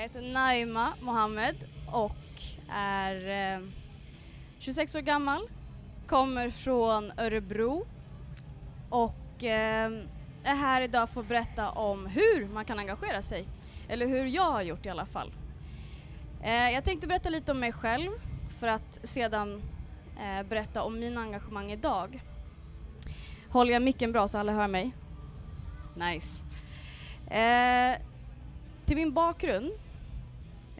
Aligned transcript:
Jag 0.00 0.08
heter 0.08 0.32
Naima 0.32 0.94
Mohammed 1.00 1.56
och 1.86 2.16
är 2.72 3.54
eh, 3.56 3.66
26 4.58 4.94
år 4.94 5.00
gammal, 5.00 5.48
kommer 6.06 6.50
från 6.50 7.12
Örebro 7.18 7.86
och 8.90 9.44
eh, 9.44 9.92
är 10.44 10.54
här 10.54 10.80
idag 10.80 11.10
för 11.10 11.20
att 11.20 11.28
berätta 11.28 11.70
om 11.70 12.06
hur 12.06 12.48
man 12.48 12.64
kan 12.64 12.78
engagera 12.78 13.22
sig. 13.22 13.46
Eller 13.88 14.06
hur 14.06 14.24
jag 14.24 14.50
har 14.52 14.62
gjort 14.62 14.86
i 14.86 14.88
alla 14.88 15.06
fall. 15.06 15.32
Eh, 16.42 16.70
jag 16.70 16.84
tänkte 16.84 17.06
berätta 17.06 17.28
lite 17.28 17.52
om 17.52 17.60
mig 17.60 17.72
själv 17.72 18.10
för 18.60 18.68
att 18.68 19.00
sedan 19.02 19.62
berätta 20.48 20.82
om 20.82 20.98
mina 20.98 21.20
engagemang 21.20 21.72
idag. 21.72 22.22
Håller 23.48 23.72
jag 23.72 23.82
micken 23.82 24.12
bra 24.12 24.28
så 24.28 24.38
alla 24.38 24.52
hör 24.52 24.68
mig? 24.68 24.92
Nice. 25.94 26.44
Eh, 27.34 27.98
till 28.86 28.96
min 28.96 29.12
bakgrund. 29.12 29.72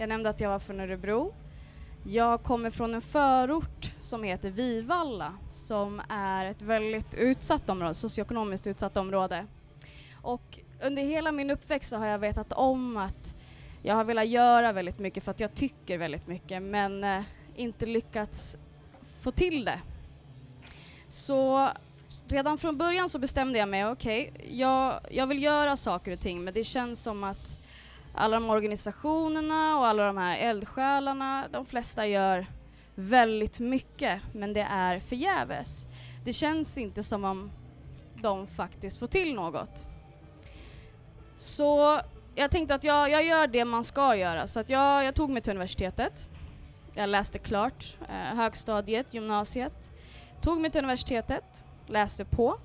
Jag 0.01 0.09
nämnde 0.09 0.31
att 0.31 0.41
jag 0.41 0.51
var 0.51 0.59
från 0.59 0.81
Örebro. 0.81 1.35
Jag 2.05 2.43
kommer 2.43 2.71
från 2.71 2.95
en 2.95 3.03
förort 3.03 3.93
som 4.01 4.23
heter 4.23 4.51
Vivalla 4.51 5.35
som 5.49 6.03
är 6.09 6.45
ett 6.45 6.63
väldigt 6.63 7.15
utsatt 7.15 7.71
område, 7.71 7.95
socioekonomiskt 7.95 8.67
utsatt 8.67 8.97
område. 8.97 9.47
Och 10.23 10.59
under 10.83 11.03
hela 11.03 11.33
min 11.33 11.51
uppväxt 11.51 11.91
så 11.91 11.97
har 11.97 12.07
jag 12.07 12.19
vetat 12.19 12.53
om 12.53 12.97
att 12.97 13.35
jag 13.83 13.95
har 13.95 14.05
velat 14.05 14.29
göra 14.29 14.73
väldigt 14.73 14.99
mycket 14.99 15.25
för 15.25 15.31
att 15.31 15.41
jag 15.41 15.55
tycker 15.55 15.99
väldigt 15.99 16.27
mycket 16.27 16.63
men 16.63 17.05
eh, 17.05 17.23
inte 17.57 17.87
lyckats 17.87 18.57
få 19.21 19.31
till 19.31 19.65
det. 19.65 19.81
Så 21.09 21.69
redan 22.29 22.59
från 22.59 22.79
början 22.79 23.09
så 23.09 23.19
bestämde 23.19 23.59
jag 23.59 23.69
mig, 23.69 23.87
okej, 23.87 24.33
okay, 24.35 24.59
jag, 24.59 25.01
jag 25.11 25.27
vill 25.27 25.43
göra 25.43 25.77
saker 25.77 26.13
och 26.13 26.21
ting 26.21 26.45
men 26.45 26.55
det 26.55 26.65
känns 26.65 27.03
som 27.03 27.25
att 27.25 27.60
alla 28.15 28.41
de 28.41 28.51
organisationerna 28.51 29.79
och 29.79 29.87
alla 29.87 30.07
de 30.07 30.17
här 30.17 30.39
eldsjälarna, 30.39 31.49
de 31.53 31.67
flesta 31.67 32.07
gör 32.07 32.47
väldigt 32.95 33.61
mycket 33.61 34.23
men 34.33 34.53
det 34.53 34.67
är 34.71 35.01
förgäves. 35.01 35.87
Det 36.25 36.33
känns 36.33 36.79
inte 36.79 37.03
som 37.03 37.25
om 37.25 37.51
de 38.15 38.47
faktiskt 38.47 38.99
får 38.99 39.07
till 39.07 39.35
något. 39.35 39.87
Så 41.37 42.01
jag 42.35 42.51
tänkte 42.51 42.75
att 42.75 42.85
jag, 42.85 43.11
jag 43.11 43.25
gör 43.25 43.47
det 43.47 43.65
man 43.65 43.85
ska 43.85 44.17
göra 44.17 44.47
så 44.47 44.61
att 44.61 44.71
jag, 44.71 45.05
jag 45.05 45.15
tog 45.15 45.31
mig 45.31 45.43
till 45.43 45.51
universitetet. 45.51 46.29
Jag 46.95 47.09
läste 47.09 47.39
klart 47.39 47.97
eh, 48.09 48.37
högstadiet, 48.37 49.15
gymnasiet. 49.15 49.91
Tog 50.41 50.61
mig 50.61 50.71
till 50.71 50.79
universitetet, 50.79 51.65
läste 51.87 52.25
på, 52.25 52.59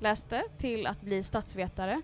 läste 0.00 0.42
till 0.58 0.86
att 0.86 1.00
bli 1.00 1.22
statsvetare 1.22 2.02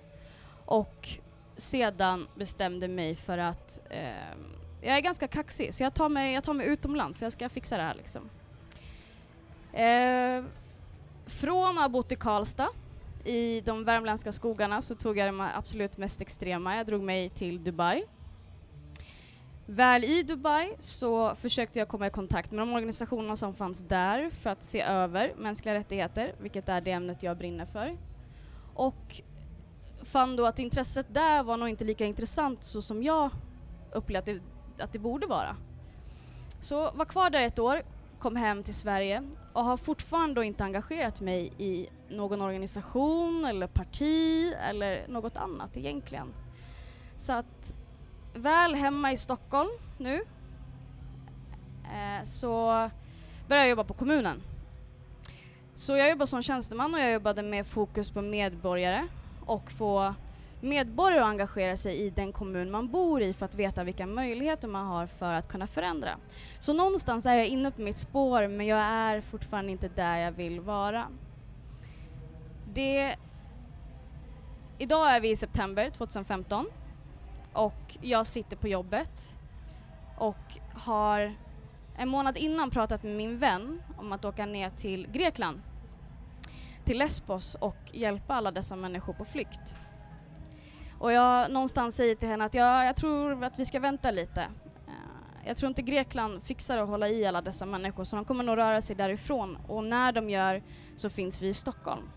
och 0.65 1.09
sedan 1.57 2.29
bestämde 2.35 2.89
mig 2.89 3.17
för 3.17 3.39
att 3.39 3.81
eh, 3.91 4.35
jag 4.81 4.97
är 4.97 5.01
ganska 5.01 5.29
kaxig 5.29 5.75
så 5.75 5.83
jag 5.83 5.95
tar 5.95 6.09
mig, 6.09 6.35
jag 6.35 6.45
tar 6.45 6.55
mig 6.55 6.67
utomlands, 6.67 7.23
jag 7.23 7.33
ska 7.33 7.49
fixa 7.49 7.77
det 7.77 7.83
här 7.83 7.95
liksom. 7.95 8.31
Eh, 9.73 10.45
från 11.27 11.79
att 11.79 11.83
ha 11.83 11.89
bott 11.89 12.13
i 12.13 12.17
Karlstad 12.17 12.69
i 13.25 13.61
de 13.61 13.85
värmländska 13.85 14.33
skogarna 14.33 14.83
så 14.83 14.95
tog 14.95 15.19
jag 15.19 15.35
det 15.35 15.51
absolut 15.55 15.99
mest 15.99 16.21
extrema. 16.21 16.77
Jag 16.77 16.87
drog 16.87 17.03
mig 17.03 17.31
till 17.31 17.65
Dubai. 17.65 18.05
Väl 19.67 20.05
i 20.05 20.23
Dubai 20.23 20.75
så 20.79 21.35
försökte 21.35 21.79
jag 21.79 21.89
komma 21.89 22.07
i 22.07 22.11
kontakt 22.11 22.51
med 22.51 22.61
de 22.61 22.73
organisationer 22.73 23.37
som 23.37 23.55
fanns 23.55 23.81
där 23.81 24.31
för 24.31 24.51
att 24.51 24.63
se 24.63 24.81
över 24.81 25.35
mänskliga 25.39 25.75
rättigheter, 25.75 26.35
vilket 26.41 26.69
är 26.69 26.81
det 26.81 26.91
ämnet 26.91 27.23
jag 27.23 27.37
brinner 27.37 27.67
för. 27.67 27.97
Och 28.75 29.23
fann 30.05 30.37
då 30.37 30.47
att 30.47 30.59
intresset 30.59 31.07
där 31.15 31.43
var 31.43 31.57
nog 31.57 31.69
inte 31.69 31.85
lika 31.85 32.07
intressant 32.07 32.65
så 32.65 32.83
som 32.83 33.03
jag 33.03 33.31
upplevde 33.93 34.33
att 34.33 34.41
det, 34.77 34.83
att 34.83 34.93
det 34.93 34.99
borde 34.99 35.27
vara. 35.27 35.57
Så 36.61 36.91
var 36.91 37.05
kvar 37.05 37.31
där 37.31 37.47
ett 37.47 37.59
år, 37.59 37.83
kom 38.19 38.37
hem 38.37 38.63
till 38.63 38.75
Sverige 38.75 39.23
och 39.53 39.65
har 39.65 39.77
fortfarande 39.77 40.45
inte 40.45 40.65
engagerat 40.65 41.21
mig 41.21 41.53
i 41.59 41.89
någon 42.09 42.43
organisation 42.43 43.45
eller 43.45 43.67
parti 43.67 44.53
eller 44.69 45.09
något 45.09 45.37
annat 45.37 45.77
egentligen. 45.77 46.35
Så 47.17 47.33
att 47.33 47.75
väl 48.35 48.75
hemma 48.75 49.13
i 49.13 49.17
Stockholm 49.17 49.71
nu 49.99 50.15
eh, 51.85 52.25
så 52.25 52.67
började 53.49 53.67
jag 53.67 53.69
jobba 53.69 53.85
på 53.85 53.95
kommunen. 53.95 54.43
Så 55.75 55.97
jag 55.97 56.11
jobbade 56.11 56.27
som 56.27 56.43
tjänsteman 56.43 56.95
och 56.95 57.01
jag 57.01 57.13
jobbade 57.13 57.43
med 57.43 57.67
fokus 57.67 58.11
på 58.11 58.23
medborgare 58.23 59.09
och 59.47 59.71
få 59.71 60.15
medborgare 60.61 61.21
att 61.21 61.29
engagera 61.29 61.77
sig 61.77 61.97
i 61.97 62.11
den 62.11 62.33
kommun 62.33 62.71
man 62.71 62.89
bor 62.89 63.23
i 63.23 63.33
för 63.33 63.47
att 63.47 63.55
veta 63.55 63.85
vilka 63.85 64.07
möjligheter 64.07 64.69
man 64.69 64.87
har 64.87 65.07
för 65.07 65.33
att 65.33 65.49
kunna 65.49 65.67
förändra. 65.67 66.17
Så 66.59 66.73
någonstans 66.73 67.27
är 67.27 67.35
jag 67.35 67.47
inne 67.47 67.71
på 67.71 67.81
mitt 67.83 67.99
spår 67.99 68.49
men 68.49 68.67
jag 68.67 68.79
är 68.79 69.21
fortfarande 69.21 69.73
inte 69.73 69.89
där 69.89 70.17
jag 70.17 70.33
vill 70.33 70.61
vara. 70.61 71.07
Det, 72.75 73.17
idag 74.79 75.17
är 75.17 75.21
vi 75.21 75.31
i 75.31 75.37
september 75.37 75.91
2015 75.91 76.67
och 77.53 77.97
jag 78.01 78.27
sitter 78.27 78.57
på 78.57 78.69
jobbet 78.69 79.37
och 80.19 80.59
har 80.75 81.35
en 81.97 82.09
månad 82.09 82.37
innan 82.37 82.71
pratat 82.71 83.03
med 83.03 83.17
min 83.17 83.39
vän 83.39 83.83
om 83.97 84.13
att 84.13 84.25
åka 84.25 84.47
ner 84.47 84.71
till 84.71 85.09
Grekland, 85.13 85.61
till 86.85 86.99
Lesbos 86.99 87.55
och 87.55 87.77
hjälpa 87.93 88.35
alla 88.35 88.51
dessa 88.51 88.77
människor 88.77 89.13
på 89.13 89.25
flykt. 89.25 89.77
Och 90.99 91.13
jag 91.13 91.51
någonstans 91.51 91.97
säger 91.97 92.15
till 92.15 92.29
henne 92.29 92.45
att 92.45 92.55
jag, 92.55 92.87
jag 92.87 92.97
tror 92.97 93.45
att 93.45 93.59
vi 93.59 93.65
ska 93.65 93.81
vänta 93.81 94.11
lite. 94.11 94.41
Eh, 94.87 95.47
jag 95.47 95.57
tror 95.57 95.69
inte 95.69 95.83
Grekland 95.83 96.43
fixar 96.43 96.79
att 96.79 96.89
hålla 96.89 97.09
i 97.09 97.27
alla 97.27 97.43
dessa 97.43 97.67
människor 97.67 98.05
så 98.05 98.17
de 98.17 98.25
kommer 98.25 98.45
nog 98.45 98.57
röra 98.57 98.83
sig 98.83 98.97
därifrån 98.97 99.59
och 99.69 99.85
när 99.85 100.13
de 100.13 100.31
gör 100.31 100.63
så 100.97 101.11
finns 101.11 101.43
vi 101.43 101.49
i 101.49 101.55
Stockholm. 101.55 102.09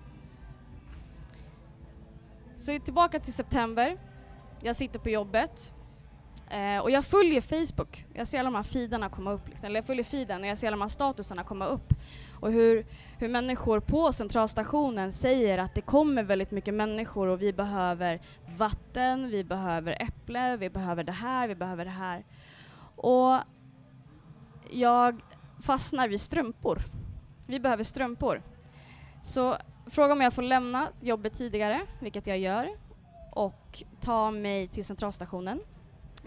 Så 2.55 2.79
tillbaka 2.79 3.19
till 3.19 3.33
september. 3.33 3.97
Jag 4.61 4.75
sitter 4.75 4.99
på 4.99 5.09
jobbet 5.09 5.73
eh, 6.49 6.77
och 6.81 6.91
jag 6.91 7.05
följer 7.05 7.41
Facebook. 7.41 8.05
Jag 8.13 8.27
ser 8.27 8.39
alla 8.39 8.49
de 8.49 8.55
här 8.55 8.63
feedarna 8.63 9.09
komma 9.09 9.31
upp, 9.31 9.47
liksom. 9.47 9.65
eller 9.65 9.75
jag 9.75 9.85
följer 9.85 10.03
feeden 10.03 10.41
och 10.41 10.47
jag 10.47 10.57
ser 10.57 10.67
alla 10.67 10.77
de 10.77 10.81
här 10.81 10.89
statusarna 10.89 11.43
komma 11.43 11.65
upp. 11.65 11.93
Och 12.39 12.51
hur, 12.51 12.85
hur 13.17 13.27
människor 13.27 13.79
på 13.79 14.11
centralstationen 14.11 15.11
säger 15.11 15.57
att 15.57 15.75
det 15.75 15.81
kommer 15.81 16.23
väldigt 16.23 16.51
mycket 16.51 16.73
människor 16.73 17.27
och 17.27 17.41
vi 17.41 17.53
behöver 17.53 18.21
vatten, 18.57 19.29
vi 19.29 19.43
behöver 19.43 20.01
äpple, 20.01 20.57
vi 20.57 20.69
behöver 20.69 21.03
det 21.03 21.11
här, 21.11 21.47
vi 21.47 21.55
behöver 21.55 21.85
det 21.85 21.91
här. 21.91 22.25
Och 22.95 23.37
jag 24.71 25.21
fastnar 25.61 26.07
vid 26.07 26.21
strumpor. 26.21 26.81
Vi 27.47 27.59
behöver 27.59 27.83
strumpor. 27.83 28.41
Så 29.23 29.57
fråga 29.85 30.13
om 30.13 30.21
jag 30.21 30.33
får 30.33 30.41
lämna 30.41 30.87
jobbet 31.01 31.33
tidigare, 31.33 31.81
vilket 31.99 32.27
jag 32.27 32.39
gör, 32.39 32.69
och 33.31 33.83
ta 34.01 34.31
mig 34.31 34.67
till 34.67 34.85
centralstationen. 34.85 35.59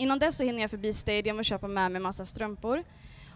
Innan 0.00 0.18
dess 0.18 0.36
så 0.36 0.44
hinner 0.44 0.60
jag 0.60 0.70
förbi 0.70 0.92
Stadium 0.92 1.38
och 1.38 1.44
köpa 1.44 1.68
med 1.68 1.90
mig 1.92 2.00
massa 2.00 2.24
strumpor. 2.24 2.84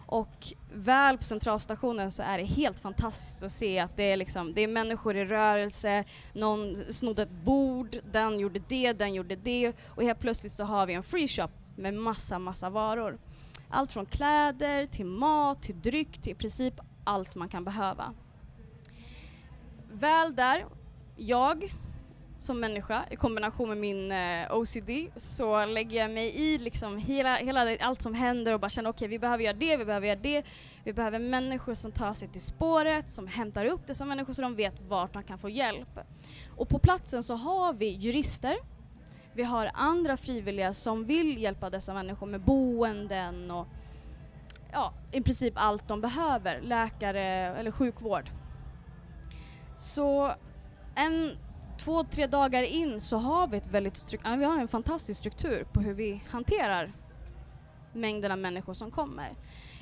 Och 0.07 0.53
väl 0.73 1.19
på 1.19 1.25
centralstationen 1.25 2.11
så 2.11 2.23
är 2.23 2.39
det 2.39 2.45
helt 2.45 2.79
fantastiskt 2.79 3.43
att 3.43 3.53
se 3.53 3.79
att 3.79 3.97
det 3.97 4.03
är, 4.03 4.17
liksom, 4.17 4.55
det 4.55 4.61
är 4.61 4.69
människor 4.69 5.17
i 5.17 5.25
rörelse, 5.25 6.05
någon 6.33 6.93
snodde 6.93 7.23
ett 7.23 7.31
bord, 7.31 7.97
den 8.13 8.39
gjorde 8.41 8.61
det, 8.69 8.93
den 8.93 9.15
gjorde 9.15 9.37
det 9.37 9.73
och 9.89 10.03
helt 10.03 10.21
plötsligt 10.21 10.53
så 10.53 10.65
har 10.65 10.87
vi 10.87 10.95
en 10.95 11.03
free 11.03 11.29
shop 11.29 11.49
med 11.77 11.95
massa, 11.95 12.39
massa 12.39 12.71
varor. 12.71 13.19
Allt 13.69 13.93
från 13.93 14.07
kläder 14.07 14.87
till 14.87 15.07
mat, 15.07 15.63
till 15.63 15.81
dryck, 15.81 16.23
till 16.23 16.33
i 16.33 16.35
princip 16.35 16.75
allt 17.05 17.35
man 17.35 17.49
kan 17.49 17.65
behöva. 17.65 18.15
Väl 19.93 20.35
där, 20.35 20.67
jag 21.17 21.75
som 22.45 22.61
människa 22.61 23.05
i 23.11 23.17
kombination 23.17 23.69
med 23.69 23.79
min 23.79 24.13
eh, 24.13 24.57
OCD 24.57 24.91
så 25.17 25.67
lägger 25.67 26.01
jag 26.01 26.11
mig 26.11 26.35
i 26.37 26.59
liksom 26.59 26.99
hela, 26.99 27.37
hela 27.37 27.77
allt 27.77 28.03
som 28.03 28.15
händer 28.15 28.55
och 28.55 28.61
bara 28.61 28.69
känner 28.69 28.91
okej 28.91 28.97
okay, 28.97 29.09
vi 29.09 29.19
behöver 29.19 29.45
göra 29.45 29.57
det, 29.57 29.77
vi 29.77 29.85
behöver 29.85 30.07
göra 30.07 30.19
det. 30.19 30.43
Vi 30.85 30.93
behöver 30.93 31.19
människor 31.19 31.75
som 31.75 31.93
tar 31.93 32.13
sig 32.13 32.29
till 32.29 32.41
spåret, 32.41 33.11
som 33.11 33.27
hämtar 33.27 33.65
upp 33.65 33.87
dessa 33.87 34.05
människor 34.05 34.33
så 34.33 34.43
de 34.43 34.55
vet 34.55 34.81
vart 34.81 35.13
de 35.13 35.23
kan 35.23 35.39
få 35.39 35.49
hjälp. 35.49 35.99
Och 36.57 36.69
på 36.69 36.79
platsen 36.79 37.23
så 37.23 37.35
har 37.35 37.73
vi 37.73 37.89
jurister, 37.89 38.57
vi 39.35 39.43
har 39.43 39.71
andra 39.75 40.17
frivilliga 40.17 40.75
som 40.75 41.05
vill 41.05 41.43
hjälpa 41.43 41.71
dessa 41.71 41.95
människor 41.95 42.27
med 42.27 42.41
boenden 42.41 43.51
och 43.51 43.67
ja, 44.73 44.93
i 45.13 45.21
princip 45.21 45.55
allt 45.57 45.89
de 45.89 46.01
behöver, 46.01 46.61
läkare 46.61 47.23
eller 47.57 47.71
sjukvård. 47.71 48.31
Så 49.79 50.33
en 50.95 51.31
två, 51.85 52.05
tre 52.05 52.27
dagar 52.27 52.63
in 52.63 53.01
så 53.01 53.17
har 53.17 53.47
vi 53.47 53.57
ett 53.57 53.67
väldigt 53.67 54.13
vi 54.39 54.45
har 54.45 54.59
en 54.59 54.69
fantastisk 54.69 55.21
struktur 55.21 55.65
på 55.73 55.81
hur 55.81 55.95
vi 55.95 56.23
hanterar 56.31 56.93
mängden 57.93 58.33
av 58.33 58.39
människor 58.39 58.75
som 58.75 58.91
kommer. 58.91 59.33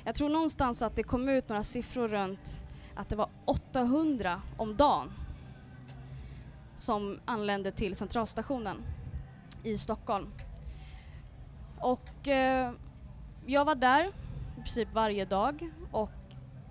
Jag 0.03 0.15
tror 0.15 0.29
någonstans 0.29 0.81
att 0.81 0.95
det 0.95 1.03
kom 1.03 1.29
ut 1.29 1.49
några 1.49 1.63
siffror 1.63 2.07
runt 2.07 2.63
att 2.95 3.09
det 3.09 3.15
var 3.15 3.29
800 3.45 4.41
om 4.57 4.77
dagen 4.77 5.11
som 6.75 7.19
anlände 7.25 7.71
till 7.71 7.95
centralstationen 7.95 8.77
i 9.63 9.77
Stockholm. 9.77 10.27
och 11.79 12.27
eh, 12.27 12.71
jag 13.45 13.65
var 13.65 13.75
där 13.75 14.07
i 14.57 14.61
princip 14.61 14.93
varje 14.93 15.25
dag 15.25 15.71
och 15.91 16.11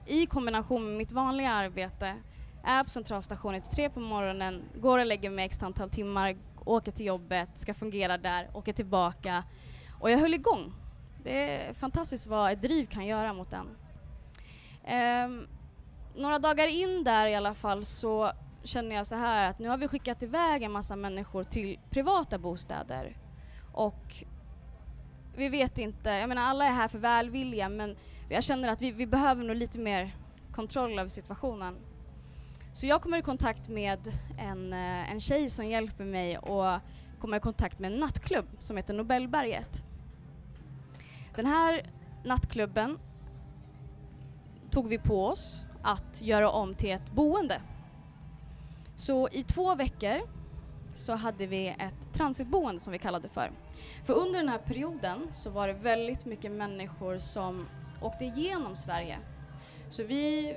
i 0.07 0.27
kombination 0.27 0.85
med 0.85 0.99
mitt 0.99 1.13
vanliga 1.13 1.51
arbete 1.51 2.17
är 2.65 2.85
på 2.85 2.91
centralstationen 2.91 3.63
till 3.63 3.71
tre 3.71 3.91
på 3.91 4.01
morgonen, 4.01 4.63
går 4.75 4.99
och 4.99 5.07
lägger 5.07 5.31
mig 5.31 5.45
x 5.45 5.63
antal 5.63 5.91
timmar, 5.91 6.37
åker 6.65 6.93
till 6.93 7.07
jobbet, 7.07 7.49
ska 7.55 7.75
fungera 7.75 8.19
där, 8.19 8.49
åker 8.55 8.73
tillbaka 8.73 9.45
och 10.01 10.11
jag 10.11 10.19
höll 10.19 10.35
igång. 10.35 10.73
Det 11.25 11.57
är 11.57 11.75
fantastiskt 11.75 12.27
vad 12.27 12.53
ett 12.53 12.63
driv 12.63 12.87
kan 12.87 13.07
göra 13.07 13.33
mot 13.33 13.53
en. 13.53 13.61
Um, 13.61 13.77
ehm, 14.85 15.47
några 16.17 16.39
dagar 16.39 16.67
in 16.67 17.05
där 17.05 17.27
i 17.27 17.35
alla 17.35 17.55
fall 17.55 17.85
så 17.85 18.33
känner 18.63 18.97
jag 18.97 19.07
så 19.07 19.15
här 19.15 19.51
att 19.51 19.59
nu 19.59 19.69
har 19.69 19.77
vi 19.77 19.89
skickat 19.89 20.23
iväg 20.23 20.63
en 20.63 20.73
massa 20.73 20.97
människor 20.97 21.45
till 21.45 21.79
privata 21.91 22.39
bostäder 22.39 23.17
och 23.73 24.25
vi 25.37 25.49
vet 25.49 25.79
inte, 25.79 26.11
jag 26.11 26.29
menar 26.29 26.43
alla 26.43 26.67
är 26.67 26.71
här 26.71 26.89
för 26.89 26.99
välvilja 26.99 27.69
men 27.69 27.97
jag 28.29 28.45
känner 28.45 28.69
att 28.69 28.83
vi, 28.83 28.91
vi 28.91 29.07
behöver 29.07 29.45
nog 29.45 29.57
lite 29.57 29.79
mer 29.79 30.11
kontroll 30.53 30.99
över 30.99 31.09
situationen. 31.09 31.77
Så 32.73 32.87
jag 32.87 33.03
kommer 33.03 33.19
i 33.19 33.23
kontakt 33.23 33.69
med 33.69 33.99
en, 34.39 34.73
eh, 34.73 35.13
en 35.13 35.21
tjej 35.21 35.51
som 35.51 35.67
hjälper 35.67 36.05
mig 36.05 36.39
och 36.39 36.81
kommer 37.19 37.37
i 37.37 37.41
kontakt 37.41 37.79
med 37.79 37.93
en 37.93 37.99
nattklubb 37.99 38.47
som 38.59 38.77
heter 38.77 38.95
Nobelberget. 38.95 39.85
Den 41.35 41.47
här 41.47 41.83
nattklubben 42.25 42.99
tog 44.71 44.89
vi 44.89 44.99
på 44.99 45.27
oss 45.27 45.65
att 45.83 46.23
göra 46.23 46.51
om 46.51 46.75
till 46.75 46.91
ett 46.91 47.13
boende. 47.13 47.61
Så 48.95 49.29
i 49.33 49.43
två 49.43 49.75
veckor 49.75 50.21
så 50.95 51.13
hade 51.13 51.47
vi 51.47 51.69
ett 51.69 52.13
transitboende 52.13 52.81
som 52.81 52.93
vi 52.93 52.99
kallade 52.99 53.29
för. 53.29 53.51
För 54.05 54.15
under 54.15 54.39
den 54.39 54.49
här 54.49 54.59
perioden 54.59 55.29
så 55.33 55.51
var 55.51 55.69
det 55.69 55.75
väldigt 55.75 56.25
mycket 56.25 56.53
människor 56.53 57.19
som 57.19 57.69
åkte 58.03 58.25
igenom 58.25 58.77
Sverige. 58.77 59.19
Så 59.89 60.05
vi 60.05 60.55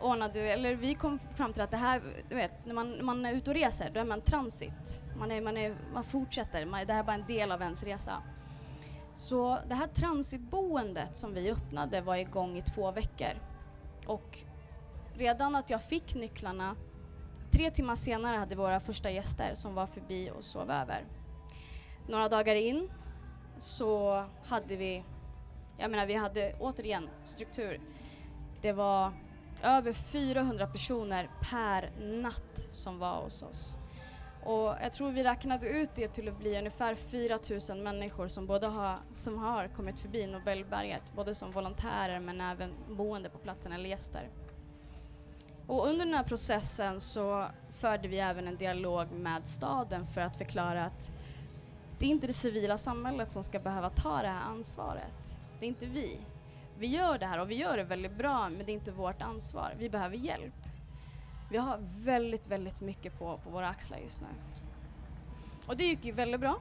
ordnade, 0.00 0.40
eller 0.40 0.74
vi 0.74 0.94
kom 0.94 1.18
fram 1.18 1.52
till 1.52 1.62
att 1.62 1.70
det 1.70 1.76
här, 1.76 2.02
du 2.28 2.34
vet, 2.34 2.66
när 2.66 2.74
man, 2.74 2.90
när 2.90 3.04
man 3.04 3.26
är 3.26 3.34
ute 3.34 3.50
och 3.50 3.56
reser 3.56 3.90
då 3.94 4.00
är 4.00 4.04
man 4.04 4.20
transit. 4.20 5.02
Man, 5.18 5.30
är, 5.30 5.40
man, 5.40 5.56
är, 5.56 5.74
man 5.94 6.04
fortsätter, 6.04 6.66
man, 6.66 6.86
det 6.86 6.92
här 6.92 7.00
är 7.00 7.04
bara 7.04 7.14
en 7.14 7.26
del 7.26 7.52
av 7.52 7.62
ens 7.62 7.82
resa. 7.82 8.22
Så 9.14 9.58
det 9.68 9.74
här 9.74 9.86
transitboendet 9.86 11.16
som 11.16 11.34
vi 11.34 11.50
öppnade 11.50 12.00
var 12.00 12.16
igång 12.16 12.56
i 12.56 12.62
två 12.62 12.90
veckor. 12.90 13.32
Och 14.06 14.38
redan 15.14 15.56
att 15.56 15.70
jag 15.70 15.82
fick 15.82 16.14
nycklarna, 16.14 16.76
tre 17.50 17.70
timmar 17.70 17.94
senare 17.94 18.36
hade 18.36 18.54
vi 18.54 18.54
våra 18.54 18.80
första 18.80 19.10
gäster 19.10 19.54
som 19.54 19.74
var 19.74 19.86
förbi 19.86 20.30
och 20.30 20.44
sov 20.44 20.70
över. 20.70 21.04
Några 22.08 22.28
dagar 22.28 22.54
in 22.54 22.90
så 23.56 24.24
hade 24.44 24.76
vi, 24.76 25.04
jag 25.78 25.90
menar 25.90 26.06
vi 26.06 26.14
hade 26.14 26.54
återigen 26.60 27.08
struktur. 27.24 27.80
Det 28.62 28.72
var 28.72 29.12
över 29.62 29.92
400 29.92 30.66
personer 30.66 31.30
per 31.50 31.90
natt 32.00 32.66
som 32.70 32.98
var 32.98 33.22
hos 33.22 33.42
oss. 33.42 33.76
Och 34.44 34.74
jag 34.82 34.92
tror 34.92 35.10
vi 35.10 35.24
räknade 35.24 35.68
ut 35.68 35.90
det 35.94 36.08
till 36.08 36.28
att 36.28 36.38
bli 36.38 36.58
ungefär 36.58 36.94
4 36.94 37.38
000 37.70 37.82
människor 37.82 38.28
som 38.28 38.46
både 38.46 38.66
har, 38.66 38.98
som 39.14 39.38
har 39.38 39.68
kommit 39.68 39.98
förbi 39.98 40.26
Nobelberget, 40.26 41.02
både 41.16 41.34
som 41.34 41.52
volontärer 41.52 42.20
men 42.20 42.40
även 42.40 42.74
boende 42.88 43.28
på 43.28 43.38
platsen 43.38 43.72
eller 43.72 43.88
gäster. 43.88 44.28
Och 45.66 45.86
under 45.86 46.04
den 46.04 46.14
här 46.14 46.24
processen 46.24 47.00
så 47.00 47.44
förde 47.78 48.08
vi 48.08 48.18
även 48.18 48.48
en 48.48 48.56
dialog 48.56 49.12
med 49.12 49.46
staden 49.46 50.06
för 50.06 50.20
att 50.20 50.36
förklara 50.36 50.84
att 50.84 51.10
det 51.98 52.06
är 52.06 52.10
inte 52.10 52.26
det 52.26 52.32
civila 52.32 52.78
samhället 52.78 53.32
som 53.32 53.42
ska 53.42 53.58
behöva 53.58 53.90
ta 53.90 54.22
det 54.22 54.28
här 54.28 54.50
ansvaret. 54.50 55.38
Det 55.60 55.66
är 55.66 55.68
inte 55.68 55.86
vi. 55.86 56.18
Vi 56.78 56.86
gör 56.86 57.18
det 57.18 57.26
här 57.26 57.38
och 57.38 57.50
vi 57.50 57.54
gör 57.54 57.76
det 57.76 57.84
väldigt 57.84 58.16
bra 58.16 58.48
men 58.48 58.66
det 58.66 58.72
är 58.72 58.74
inte 58.74 58.92
vårt 58.92 59.22
ansvar. 59.22 59.74
Vi 59.78 59.88
behöver 59.88 60.16
hjälp. 60.16 60.54
Vi 61.50 61.56
har 61.56 61.78
väldigt, 61.80 62.46
väldigt 62.46 62.80
mycket 62.80 63.18
på, 63.18 63.38
på 63.44 63.50
våra 63.50 63.68
axlar 63.68 63.98
just 63.98 64.20
nu. 64.20 64.26
Och 65.66 65.76
det 65.76 65.84
gick 65.84 66.04
ju 66.04 66.12
väldigt 66.12 66.40
bra. 66.40 66.58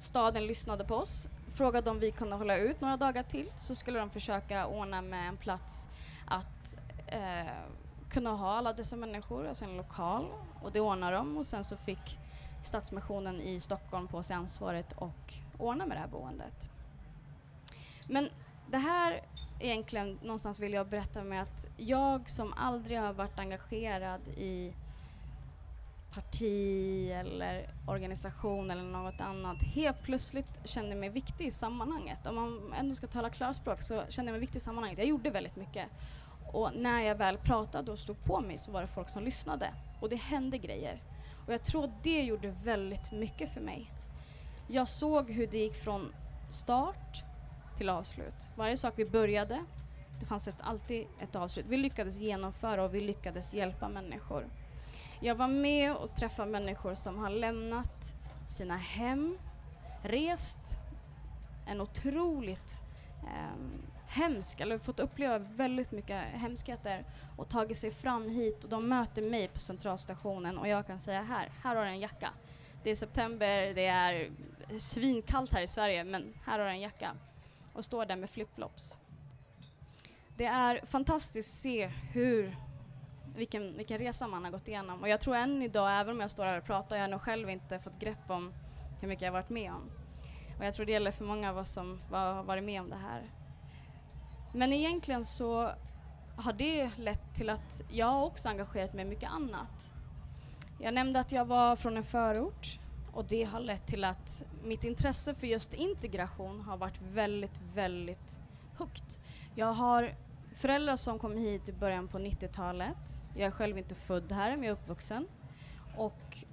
Staden 0.00 0.46
lyssnade 0.46 0.84
på 0.84 0.94
oss, 0.94 1.28
frågade 1.54 1.90
om 1.90 1.98
vi 1.98 2.10
kunde 2.10 2.36
hålla 2.36 2.56
ut 2.56 2.80
några 2.80 2.96
dagar 2.96 3.22
till 3.22 3.50
så 3.58 3.74
skulle 3.74 3.98
de 3.98 4.10
försöka 4.10 4.66
ordna 4.66 5.02
med 5.02 5.28
en 5.28 5.36
plats 5.36 5.88
att 6.26 6.76
eh, 7.06 7.52
kunna 8.10 8.30
ha 8.30 8.52
alla 8.52 8.72
dessa 8.72 8.96
människor, 8.96 9.46
alltså 9.48 9.64
en 9.64 9.76
lokal. 9.76 10.26
Och 10.62 10.72
det 10.72 10.80
ordnade 10.80 11.16
de 11.16 11.36
och 11.36 11.46
sen 11.46 11.64
så 11.64 11.76
fick 11.76 12.18
Stadsmissionen 12.62 13.40
i 13.40 13.60
Stockholm 13.60 14.08
på 14.08 14.22
sig 14.22 14.36
ansvaret 14.36 14.92
och 14.92 15.34
ordna 15.58 15.86
med 15.86 15.96
det 15.96 16.00
här 16.00 16.08
boendet. 16.08 16.70
Men 18.08 18.28
det 18.70 18.78
här 18.78 19.20
egentligen 19.60 20.18
någonstans 20.22 20.60
vill 20.60 20.72
jag 20.72 20.86
berätta 20.86 21.24
med 21.24 21.42
att 21.42 21.66
jag 21.76 22.28
som 22.30 22.52
aldrig 22.52 22.98
har 22.98 23.12
varit 23.12 23.38
engagerad 23.38 24.20
i 24.28 24.72
parti 26.14 27.10
eller 27.10 27.70
organisation 27.86 28.70
eller 28.70 28.82
något 28.82 29.20
annat 29.20 29.62
helt 29.62 30.02
plötsligt 30.02 30.60
kände 30.64 30.94
mig 30.94 31.08
viktig 31.08 31.46
i 31.46 31.50
sammanhanget. 31.50 32.26
Om 32.26 32.34
man 32.34 32.72
ändå 32.78 32.94
ska 32.94 33.06
tala 33.06 33.30
klarspråk 33.30 33.82
så 33.82 34.02
kände 34.08 34.28
jag 34.28 34.32
mig 34.32 34.40
viktig 34.40 34.58
i 34.58 34.62
sammanhanget. 34.62 34.98
Jag 34.98 35.08
gjorde 35.08 35.30
väldigt 35.30 35.56
mycket. 35.56 35.88
Och 36.52 36.70
när 36.74 37.00
jag 37.00 37.14
väl 37.14 37.38
pratade 37.38 37.92
och 37.92 37.98
stod 37.98 38.24
på 38.24 38.40
mig 38.40 38.58
så 38.58 38.70
var 38.70 38.80
det 38.80 38.86
folk 38.86 39.08
som 39.08 39.24
lyssnade. 39.24 39.70
Och 40.00 40.08
det 40.08 40.16
hände 40.16 40.58
grejer. 40.58 41.02
Och 41.46 41.52
jag 41.52 41.62
tror 41.62 41.92
det 42.02 42.22
gjorde 42.22 42.48
väldigt 42.64 43.12
mycket 43.12 43.54
för 43.54 43.60
mig. 43.60 43.90
Jag 44.68 44.88
såg 44.88 45.30
hur 45.30 45.46
det 45.46 45.58
gick 45.58 45.74
från 45.74 46.14
start 46.48 47.24
till 47.76 47.88
avslut. 47.88 48.50
Varje 48.56 48.76
sak 48.76 48.94
vi 48.96 49.04
började, 49.04 49.64
det 50.20 50.26
fanns 50.26 50.48
ett, 50.48 50.60
alltid 50.60 51.06
ett 51.20 51.36
avslut. 51.36 51.66
Vi 51.68 51.76
lyckades 51.76 52.18
genomföra 52.18 52.84
och 52.84 52.94
vi 52.94 53.00
lyckades 53.00 53.54
hjälpa 53.54 53.88
människor. 53.88 54.46
Jag 55.20 55.34
var 55.34 55.48
med 55.48 55.96
och 55.96 56.16
träffade 56.16 56.50
människor 56.50 56.94
som 56.94 57.18
har 57.18 57.30
lämnat 57.30 58.14
sina 58.48 58.76
hem, 58.76 59.38
rest 60.02 60.58
en 61.66 61.80
otroligt 61.80 62.82
eh, 63.22 63.78
hemsk, 64.06 64.60
eller 64.60 64.78
fått 64.78 65.00
uppleva 65.00 65.38
väldigt 65.38 65.92
mycket 65.92 66.24
hemskheter 66.24 67.04
och 67.36 67.48
tagit 67.48 67.78
sig 67.78 67.90
fram 67.90 68.28
hit 68.28 68.64
och 68.64 68.70
de 68.70 68.88
möter 68.88 69.22
mig 69.22 69.48
på 69.48 69.60
centralstationen 69.60 70.58
och 70.58 70.68
jag 70.68 70.86
kan 70.86 71.00
säga 71.00 71.22
här, 71.22 71.50
här 71.62 71.76
har 71.76 71.84
du 71.84 71.90
en 71.90 72.00
jacka. 72.00 72.30
Det 72.82 72.90
är 72.90 72.96
september, 72.96 73.74
det 73.74 73.86
är 73.86 74.30
svinkallt 74.78 75.52
här 75.52 75.62
i 75.62 75.66
Sverige 75.66 76.04
men 76.04 76.34
här 76.44 76.58
har 76.58 76.66
du 76.66 76.70
en 76.70 76.80
jacka 76.80 77.16
och 77.74 77.84
står 77.84 78.06
där 78.06 78.16
med 78.16 78.30
flipflops. 78.30 78.98
Det 80.36 80.44
är 80.44 80.86
fantastiskt 80.86 81.54
att 81.54 81.58
se 81.58 81.86
hur, 81.86 82.56
vilken, 83.36 83.76
vilken 83.76 83.98
resa 83.98 84.28
man 84.28 84.44
har 84.44 84.50
gått 84.50 84.68
igenom. 84.68 85.00
Och 85.00 85.08
jag 85.08 85.20
tror 85.20 85.36
än 85.36 85.62
idag, 85.62 86.00
även 86.00 86.14
om 86.14 86.20
jag 86.20 86.30
står 86.30 86.44
här 86.44 86.58
och 86.58 86.64
pratar, 86.64 86.96
jag 86.96 87.02
har 87.02 87.08
nog 87.08 87.20
själv 87.20 87.50
inte 87.50 87.78
fått 87.78 87.98
grepp 87.98 88.30
om 88.30 88.52
hur 89.00 89.08
mycket 89.08 89.22
jag 89.22 89.32
varit 89.32 89.50
med 89.50 89.72
om. 89.72 89.90
Och 90.58 90.64
jag 90.64 90.74
tror 90.74 90.86
det 90.86 90.92
gäller 90.92 91.10
för 91.10 91.24
många 91.24 91.50
av 91.50 91.58
oss 91.58 91.72
som 91.72 92.00
har 92.10 92.42
varit 92.42 92.64
med 92.64 92.80
om 92.80 92.90
det 92.90 92.96
här. 92.96 93.30
Men 94.52 94.72
egentligen 94.72 95.24
så 95.24 95.70
har 96.36 96.52
det 96.52 96.90
lett 96.96 97.34
till 97.34 97.50
att 97.50 97.82
jag 97.90 98.26
också 98.26 98.48
engagerat 98.48 98.92
mig 98.94 99.04
i 99.04 99.08
mycket 99.08 99.30
annat. 99.30 99.92
Jag 100.78 100.94
nämnde 100.94 101.20
att 101.20 101.32
jag 101.32 101.44
var 101.44 101.76
från 101.76 101.96
en 101.96 102.04
förort 102.04 102.78
och 103.14 103.24
det 103.24 103.44
har 103.44 103.60
lett 103.60 103.86
till 103.86 104.04
att 104.04 104.44
mitt 104.64 104.84
intresse 104.84 105.34
för 105.34 105.46
just 105.46 105.74
integration 105.74 106.60
har 106.60 106.76
varit 106.76 107.00
väldigt, 107.02 107.60
väldigt 107.74 108.40
högt. 108.78 109.20
Jag 109.54 109.72
har 109.72 110.14
föräldrar 110.56 110.96
som 110.96 111.18
kom 111.18 111.36
hit 111.36 111.68
i 111.68 111.72
början 111.72 112.08
på 112.08 112.18
90-talet. 112.18 113.20
Jag 113.36 113.46
är 113.46 113.50
själv 113.50 113.78
inte 113.78 113.94
född 113.94 114.32
här, 114.32 114.50
men 114.50 114.62
jag 114.62 114.76
är 114.76 114.82
uppvuxen. 114.82 115.28
Och 115.96 116.44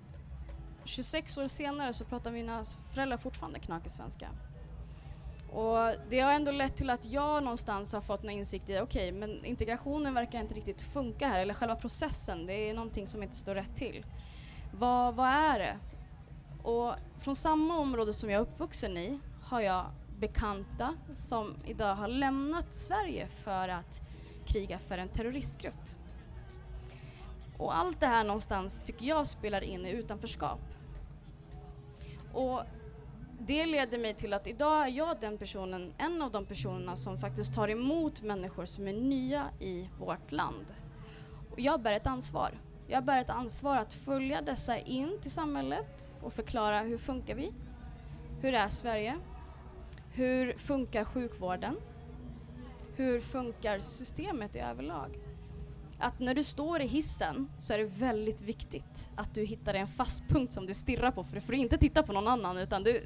26 0.85 1.37
år 1.37 1.47
senare 1.47 1.93
så 1.93 2.05
pratar 2.05 2.31
mina 2.31 2.63
föräldrar 2.93 3.17
fortfarande 3.17 3.59
knakig 3.59 3.91
svenska. 3.91 4.29
Och 5.51 5.95
det 6.09 6.19
har 6.19 6.33
ändå 6.33 6.51
lett 6.51 6.77
till 6.77 6.89
att 6.89 7.05
jag 7.05 7.43
någonstans 7.43 7.93
har 7.93 8.01
fått 8.01 8.23
en 8.23 8.29
insikt 8.29 8.69
i, 8.69 8.79
okej, 8.79 8.83
okay, 8.83 9.11
men 9.11 9.45
integrationen 9.45 10.13
verkar 10.13 10.39
inte 10.39 10.53
riktigt 10.53 10.81
funka 10.81 11.27
här, 11.27 11.39
eller 11.39 11.53
själva 11.53 11.75
processen, 11.75 12.45
det 12.45 12.69
är 12.69 12.73
någonting 12.73 13.07
som 13.07 13.23
inte 13.23 13.35
står 13.35 13.55
rätt 13.55 13.75
till. 13.75 14.05
Vad, 14.73 15.15
vad 15.15 15.27
är 15.27 15.59
det? 15.59 15.77
Och 16.63 16.93
från 17.19 17.35
samma 17.35 17.77
område 17.77 18.13
som 18.13 18.29
jag 18.29 18.37
är 18.37 18.41
uppvuxen 18.41 18.97
i 18.97 19.19
har 19.43 19.61
jag 19.61 19.85
bekanta 20.19 20.95
som 21.15 21.55
idag 21.65 21.95
har 21.95 22.07
lämnat 22.07 22.73
Sverige 22.73 23.27
för 23.27 23.67
att 23.67 24.01
kriga 24.45 24.79
för 24.79 24.97
en 24.97 25.09
terroristgrupp. 25.09 25.91
Och 27.57 27.77
allt 27.77 27.99
det 27.99 28.07
här 28.07 28.23
någonstans 28.23 28.81
tycker 28.85 29.05
jag 29.05 29.27
spelar 29.27 29.61
in 29.61 29.85
i 29.85 29.91
utanförskap. 29.91 30.59
Och 32.33 32.61
det 33.39 33.65
leder 33.65 33.97
mig 33.97 34.13
till 34.13 34.33
att 34.33 34.47
idag 34.47 34.83
är 34.83 34.87
jag 34.87 35.19
den 35.19 35.37
personen, 35.37 35.93
en 35.97 36.21
av 36.21 36.31
de 36.31 36.45
personerna 36.45 36.95
som 36.95 37.17
faktiskt 37.17 37.53
tar 37.53 37.69
emot 37.69 38.21
människor 38.21 38.65
som 38.65 38.87
är 38.87 38.93
nya 38.93 39.49
i 39.59 39.89
vårt 39.99 40.31
land. 40.31 40.65
Och 41.51 41.59
jag 41.59 41.81
bär 41.81 41.93
ett 41.93 42.07
ansvar. 42.07 42.51
Jag 42.91 43.03
bär 43.03 43.17
ett 43.17 43.29
ansvar 43.29 43.77
att 43.77 43.93
följa 43.93 44.41
dessa 44.41 44.77
in 44.77 45.17
till 45.21 45.31
samhället 45.31 46.15
och 46.21 46.33
förklara 46.33 46.81
hur 46.81 46.97
funkar 46.97 47.35
vi? 47.35 47.53
Hur 48.41 48.53
är 48.53 48.67
Sverige? 48.67 49.17
Hur 50.13 50.53
funkar 50.57 51.05
sjukvården? 51.05 51.75
Hur 52.95 53.21
funkar 53.21 53.79
systemet 53.79 54.55
i 54.55 54.59
överlag? 54.59 55.19
Att 55.99 56.19
när 56.19 56.35
du 56.35 56.43
står 56.43 56.81
i 56.81 56.87
hissen 56.87 57.49
så 57.57 57.73
är 57.73 57.77
det 57.77 57.83
väldigt 57.83 58.41
viktigt 58.41 59.09
att 59.15 59.35
du 59.35 59.43
hittar 59.45 59.73
en 59.73 59.87
fast 59.87 60.29
punkt 60.29 60.51
som 60.51 60.65
du 60.65 60.73
stirrar 60.73 61.11
på, 61.11 61.23
för 61.23 61.35
du 61.35 61.41
får 61.41 61.55
inte 61.55 61.77
titta 61.77 62.03
på 62.03 62.13
någon 62.13 62.27
annan 62.27 62.57
utan 62.57 62.83
du 62.83 63.03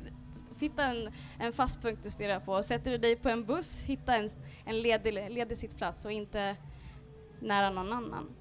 hittar 0.60 0.96
en, 0.96 1.12
en 1.40 1.54
fast 1.54 1.82
punkt 1.82 2.00
du 2.04 2.10
stirrar 2.10 2.40
på. 2.40 2.64
Sätter 2.64 2.92
du 2.92 2.98
dig 2.98 3.16
på 3.16 3.30
en 3.30 3.46
buss, 3.46 3.82
hitta 3.82 4.16
en, 4.16 4.30
en 4.66 4.82
ledig, 4.82 5.14
ledig 5.14 5.58
sittplats 5.58 6.06
och 6.06 6.12
inte 6.12 6.56
nära 7.40 7.70
någon 7.70 7.94
annan. 7.94 8.36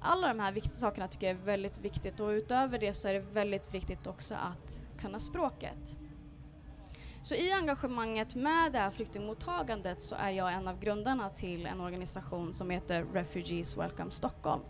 Alla 0.00 0.28
de 0.28 0.40
här 0.40 0.52
viktiga 0.52 0.74
sakerna 0.74 1.08
tycker 1.08 1.26
jag 1.26 1.36
är 1.36 1.44
väldigt 1.44 1.78
viktigt 1.78 2.20
och 2.20 2.28
utöver 2.28 2.78
det 2.78 2.92
så 2.92 3.08
är 3.08 3.14
det 3.14 3.20
väldigt 3.20 3.74
viktigt 3.74 4.06
också 4.06 4.34
att 4.34 4.82
kunna 5.00 5.20
språket. 5.20 5.96
Så 7.22 7.34
i 7.34 7.52
engagemanget 7.52 8.34
med 8.34 8.72
det 8.72 8.78
här 8.78 8.90
flyktingmottagandet 8.90 10.00
så 10.00 10.14
är 10.14 10.30
jag 10.30 10.52
en 10.52 10.68
av 10.68 10.80
grundarna 10.80 11.30
till 11.30 11.66
en 11.66 11.80
organisation 11.80 12.54
som 12.54 12.70
heter 12.70 13.04
Refugees 13.12 13.76
Welcome 13.76 14.10
Stockholm. 14.10 14.60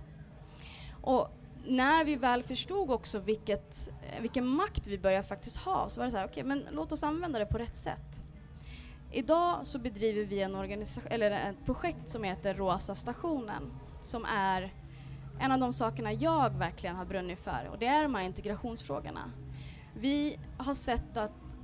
Och 1.03 1.29
när 1.67 2.05
vi 2.05 2.17
väl 2.17 2.43
förstod 2.43 2.91
också 2.91 3.19
vilket, 3.19 3.91
vilken 4.21 4.47
makt 4.47 4.87
vi 4.87 4.99
börjar 4.99 5.23
faktiskt 5.23 5.57
ha 5.57 5.89
så 5.89 6.01
var 6.01 6.05
det 6.05 6.11
så 6.11 6.17
här, 6.17 6.27
okej 6.27 6.45
okay, 6.45 6.45
men 6.45 6.67
låt 6.71 6.93
oss 6.93 7.03
använda 7.03 7.39
det 7.39 7.47
på 7.47 7.59
rätt 7.59 7.77
sätt. 7.77 8.23
Idag 9.13 9.67
så 9.67 9.79
bedriver 9.79 10.25
vi 10.25 10.43
en 10.43 10.55
organisation, 10.55 11.13
eller 11.13 11.31
ett 11.31 11.65
projekt 11.65 12.09
som 12.09 12.25
heter 12.25 12.55
Rosa 12.55 12.95
stationen 12.95 13.73
som 14.01 14.25
är 14.25 14.75
en 15.41 15.53
av 15.53 15.59
de 15.59 15.73
sakerna 15.73 16.13
jag 16.13 16.51
verkligen 16.51 16.97
har 16.97 17.05
brunnit 17.05 17.39
för 17.39 17.69
och 17.73 17.79
det 17.79 17.87
är 17.87 18.03
de 18.03 18.15
här 18.15 18.23
integrationsfrågorna. 18.23 19.33
Vi 19.95 20.39
har 20.59 20.75
sett 20.75 21.17
att 21.17 21.59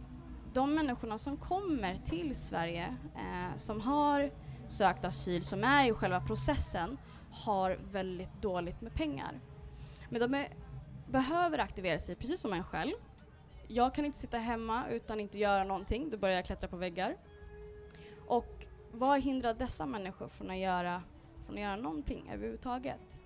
de 0.53 0.75
människorna 0.75 1.19
som 1.19 1.37
kommer 1.37 1.97
till 2.05 2.35
Sverige 2.35 2.97
eh, 3.15 3.57
som 3.57 3.81
har 3.81 4.31
sökt 4.69 5.05
asyl, 5.05 5.43
som 5.43 5.65
är 5.65 5.91
i 5.91 5.93
själva 5.93 6.21
processen, 6.21 6.99
har 7.33 7.79
väldigt 7.93 8.43
dåligt 8.43 8.81
med 8.81 8.95
pengar. 8.95 9.41
Men 10.09 10.21
de 10.21 10.35
är, 10.35 10.49
behöver 11.09 11.59
aktivera 11.59 11.99
sig 11.99 12.17
precis 12.17 12.41
som 12.41 12.53
en 12.53 12.65
själv. 12.65 12.93
Jag 13.69 13.95
kan 13.95 14.05
inte 14.05 14.19
sitta 14.19 14.39
hemma 14.39 14.89
utan 14.91 15.21
inte 15.21 15.39
göra 15.39 15.65
någonting, 15.65 16.11
då 16.11 16.17
börjar 16.17 16.37
jag 16.37 16.45
klättra 16.45 16.69
på 16.69 16.77
väggar. 16.77 17.17
Och 18.27 18.67
vad 18.93 19.21
hindrar 19.21 19.55
dessa 19.55 19.87
människor 19.87 20.29
från 20.29 20.51
att 20.51 20.59
göra, 20.59 21.03
från 21.47 21.55
att 21.55 21.63
göra 21.63 21.77
någonting 21.77 22.31
överhuvudtaget? 22.33 23.22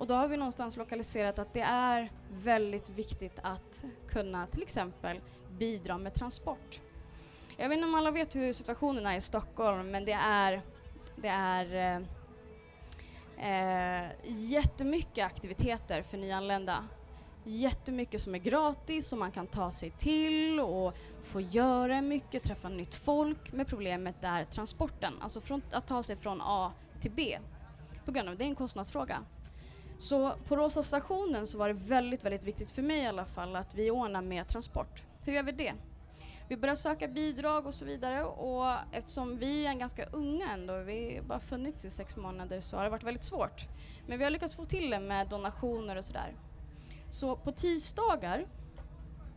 Och 0.00 0.06
då 0.06 0.14
har 0.14 0.28
vi 0.28 0.36
någonstans 0.36 0.76
lokaliserat 0.76 1.38
att 1.38 1.54
det 1.54 1.60
är 1.60 2.12
väldigt 2.30 2.88
viktigt 2.88 3.38
att 3.42 3.84
kunna 4.08 4.46
till 4.46 4.62
exempel 4.62 5.20
bidra 5.58 5.98
med 5.98 6.14
transport. 6.14 6.80
Jag 7.56 7.68
vet 7.68 7.76
inte 7.76 7.88
om 7.88 7.94
alla 7.94 8.10
vet 8.10 8.36
hur 8.36 8.52
situationen 8.52 9.06
är 9.06 9.16
i 9.16 9.20
Stockholm 9.20 9.90
men 9.90 10.04
det 10.04 10.12
är, 10.12 10.62
det 11.16 11.28
är 11.28 11.96
eh, 11.96 12.06
Eh, 13.42 14.10
jättemycket 14.24 15.26
aktiviteter 15.26 16.02
för 16.02 16.18
nyanlända. 16.18 16.84
Jättemycket 17.44 18.22
som 18.22 18.34
är 18.34 18.38
gratis 18.38 19.06
som 19.06 19.18
man 19.18 19.30
kan 19.30 19.46
ta 19.46 19.70
sig 19.70 19.90
till 19.90 20.60
och 20.60 20.94
få 21.22 21.40
göra 21.40 22.02
mycket, 22.02 22.42
träffa 22.42 22.68
nytt 22.68 22.94
folk. 22.94 23.52
Men 23.52 23.66
problemet 23.66 24.16
är 24.20 24.44
transporten, 24.44 25.14
alltså 25.20 25.40
från, 25.40 25.62
att 25.72 25.86
ta 25.86 26.02
sig 26.02 26.16
från 26.16 26.40
A 26.42 26.72
till 27.00 27.10
B. 27.10 27.38
På 28.04 28.12
grund 28.12 28.28
av 28.28 28.36
det 28.36 28.44
är 28.44 28.48
en 28.48 28.54
kostnadsfråga. 28.54 29.24
Så 30.00 30.32
på 30.48 30.56
Rosa 30.56 30.82
stationen 30.82 31.46
så 31.46 31.58
var 31.58 31.68
det 31.68 31.74
väldigt, 31.74 32.24
väldigt 32.24 32.44
viktigt 32.44 32.70
för 32.70 32.82
mig 32.82 32.98
i 33.02 33.06
alla 33.06 33.24
fall 33.24 33.56
att 33.56 33.74
vi 33.74 33.90
ordnar 33.90 34.22
med 34.22 34.48
transport. 34.48 35.02
Hur 35.24 35.32
gör 35.32 35.42
vi 35.42 35.52
det? 35.52 35.74
Vi 36.48 36.56
börjar 36.56 36.74
söka 36.74 37.08
bidrag 37.08 37.66
och 37.66 37.74
så 37.74 37.84
vidare 37.84 38.24
och 38.24 38.74
eftersom 38.92 39.38
vi 39.38 39.66
är 39.66 39.74
ganska 39.74 40.06
unga 40.06 40.50
ändå, 40.50 40.78
vi 40.78 41.16
har 41.16 41.24
bara 41.24 41.40
funnits 41.40 41.84
i 41.84 41.90
sex 41.90 42.16
månader, 42.16 42.60
så 42.60 42.76
har 42.76 42.84
det 42.84 42.90
varit 42.90 43.02
väldigt 43.02 43.24
svårt. 43.24 43.64
Men 44.06 44.18
vi 44.18 44.24
har 44.24 44.30
lyckats 44.30 44.54
få 44.54 44.64
till 44.64 44.90
det 44.90 45.00
med 45.00 45.28
donationer 45.28 45.96
och 45.96 46.04
sådär. 46.04 46.34
Så 47.10 47.36
på 47.36 47.52
tisdagar, 47.52 48.46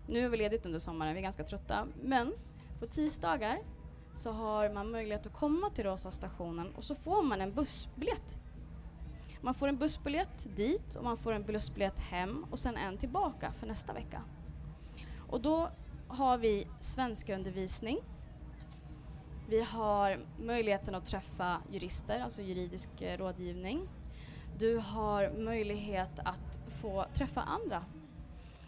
nu 0.07 0.25
är 0.25 0.29
vi 0.29 0.37
ledigt 0.37 0.65
under 0.65 0.79
sommaren, 0.79 1.13
vi 1.13 1.19
är 1.19 1.23
ganska 1.23 1.43
trötta, 1.43 1.87
men 2.01 2.33
på 2.79 2.87
tisdagar 2.87 3.57
så 4.15 4.31
har 4.31 4.69
man 4.69 4.91
möjlighet 4.91 5.25
att 5.25 5.33
komma 5.33 5.69
till 5.69 5.83
Rosa 5.83 6.11
stationen 6.11 6.75
och 6.75 6.83
så 6.83 6.95
får 6.95 7.23
man 7.23 7.41
en 7.41 7.53
bussbiljett. 7.53 8.37
Man 9.43 9.53
får 9.53 9.67
en 9.67 9.77
bussbiljett 9.77 10.55
dit 10.55 10.95
och 10.95 11.03
man 11.03 11.17
får 11.17 11.33
en 11.33 11.43
bussbiljett 11.43 11.99
hem 11.99 12.45
och 12.51 12.59
sen 12.59 12.77
en 12.77 12.97
tillbaka 12.97 13.51
för 13.51 13.67
nästa 13.67 13.93
vecka. 13.93 14.21
Och 15.29 15.41
då 15.41 15.69
har 16.07 16.37
vi 16.37 16.67
svenska 16.79 17.35
undervisning. 17.35 17.99
Vi 19.49 19.61
har 19.61 20.19
möjligheten 20.39 20.95
att 20.95 21.05
träffa 21.05 21.61
jurister, 21.71 22.19
alltså 22.19 22.41
juridisk 22.41 23.01
eh, 23.01 23.17
rådgivning. 23.17 23.89
Du 24.59 24.77
har 24.77 25.31
möjlighet 25.37 26.19
att 26.19 26.59
få 26.81 27.05
träffa 27.13 27.41
andra. 27.41 27.85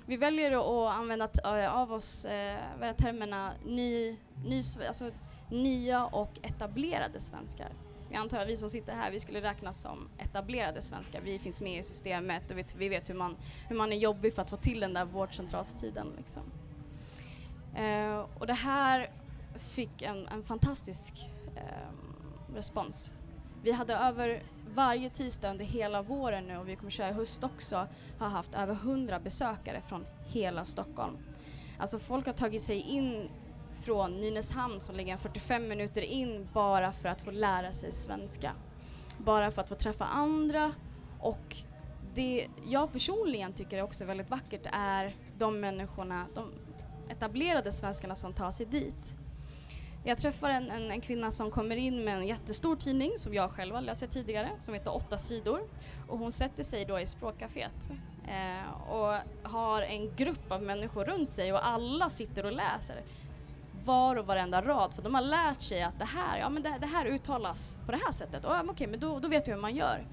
Vi 0.05 0.17
väljer 0.17 0.51
att 0.51 0.95
använda 0.95 1.29
eh, 1.43 1.75
av 1.75 1.93
oss 1.93 2.25
eh, 2.25 2.59
termerna 2.97 3.53
ny, 3.65 4.17
ny, 4.45 4.61
alltså, 4.87 5.11
nya 5.49 6.05
och 6.05 6.39
etablerade 6.41 7.19
svenskar. 7.19 7.71
Jag 8.15 8.21
antar 8.21 8.39
att 8.39 8.47
vi 8.47 8.57
som 8.57 8.69
sitter 8.69 8.95
här, 8.95 9.11
vi 9.11 9.19
skulle 9.19 9.41
räknas 9.41 9.81
som 9.81 10.09
etablerade 10.17 10.81
svenskar. 10.81 11.21
Vi 11.21 11.39
finns 11.39 11.61
med 11.61 11.79
i 11.79 11.83
systemet 11.83 12.51
och 12.51 12.57
vi, 12.57 12.63
vi 12.77 12.89
vet 12.89 13.09
hur 13.09 13.13
man, 13.13 13.35
hur 13.69 13.75
man 13.75 13.91
är 13.91 13.97
jobbig 13.97 14.33
för 14.33 14.41
att 14.41 14.49
få 14.49 14.57
till 14.57 14.79
den 14.79 14.93
där 14.93 15.05
vårdcentralstiden. 15.05 16.07
Liksom. 16.17 16.43
Eh, 17.75 18.25
och 18.39 18.47
det 18.47 18.53
här 18.53 19.09
fick 19.55 20.01
en, 20.01 20.27
en 20.27 20.43
fantastisk 20.43 21.13
eh, 21.55 22.55
respons. 22.55 23.13
Vi 23.63 23.71
hade 23.71 23.95
över 23.95 24.43
varje 24.75 25.09
tisdag 25.09 25.51
under 25.51 25.65
hela 25.65 26.01
våren 26.01 26.43
nu 26.43 26.57
och 26.57 26.69
vi 26.69 26.75
kommer 26.75 26.91
köra 26.91 27.09
i 27.09 27.13
höst 27.13 27.43
också, 27.43 27.87
har 28.19 28.29
haft 28.29 28.55
över 28.55 28.73
100 28.73 29.19
besökare 29.19 29.81
från 29.81 30.05
hela 30.25 30.65
Stockholm. 30.65 31.17
Alltså 31.79 31.99
folk 31.99 32.25
har 32.25 32.33
tagit 32.33 32.61
sig 32.61 32.79
in 32.79 33.29
från 33.85 34.21
Nynäshamn 34.21 34.81
som 34.81 34.95
ligger 34.95 35.17
45 35.17 35.67
minuter 35.67 36.01
in 36.01 36.47
bara 36.53 36.91
för 36.91 37.09
att 37.09 37.21
få 37.21 37.31
lära 37.31 37.73
sig 37.73 37.91
svenska. 37.91 38.51
Bara 39.17 39.51
för 39.51 39.61
att 39.61 39.69
få 39.69 39.75
träffa 39.75 40.05
andra 40.05 40.71
och 41.19 41.55
det 42.15 42.47
jag 42.65 42.91
personligen 42.91 43.53
tycker 43.53 43.77
är 43.77 43.83
också 43.83 44.05
väldigt 44.05 44.29
vackert 44.29 44.67
är 44.71 45.15
de 45.37 45.59
människorna, 45.59 46.25
de, 46.33 46.51
etablerade 47.09 47.71
svenskarna 47.71 48.15
som 48.15 48.33
tar 48.33 48.51
sig 48.51 48.65
dit. 48.65 49.15
Jag 50.03 50.17
träffar 50.17 50.49
en, 50.49 50.71
en, 50.71 50.91
en, 50.91 51.01
kvinna 51.01 51.31
som 51.31 51.51
kommer 51.51 51.75
in 51.75 52.03
med 52.03 52.17
en 52.17 52.27
jättestor 52.27 52.75
tidning 52.75 53.11
som 53.17 53.33
jag 53.33 53.51
själv 53.51 53.75
har 53.75 53.81
läst 53.81 54.11
tidigare, 54.11 54.49
som 54.61 54.73
heter 54.73 54.95
Åtta 54.95 55.17
sidor. 55.17 55.61
Och 56.07 56.19
hon 56.19 56.31
sätter 56.31 56.63
sig 56.63 56.85
då 56.85 56.99
i 56.99 57.05
språkcaféet 57.05 57.91
eh, 58.27 58.89
och 58.89 59.15
har 59.49 59.81
en 59.81 60.15
grupp 60.15 60.51
av 60.51 60.63
människor 60.63 61.05
runt 61.05 61.29
sig 61.29 61.53
och 61.53 61.67
alla 61.67 62.09
sitter 62.09 62.45
och 62.45 62.51
läser 62.51 63.01
var 63.85 64.15
och 64.15 64.25
varenda 64.25 64.61
rad 64.61 64.93
för 64.93 65.01
de 65.01 65.15
har 65.15 65.21
lärt 65.21 65.61
sig 65.61 65.83
att 65.83 65.99
det 65.99 66.05
här, 66.05 66.39
ja, 66.39 66.49
men 66.49 66.63
det, 66.63 66.77
det 66.81 66.87
här 66.87 67.05
uttalas 67.05 67.77
på 67.85 67.91
det 67.91 67.99
här 68.05 68.11
sättet. 68.11 68.45
Och, 68.45 68.51
okay, 68.51 68.69
okej, 68.69 68.87
men 68.87 68.99
då, 68.99 69.19
då 69.19 69.27
vet 69.27 69.47
jag 69.47 69.55
hur 69.55 69.61
man 69.61 69.75
gör. 69.75 70.05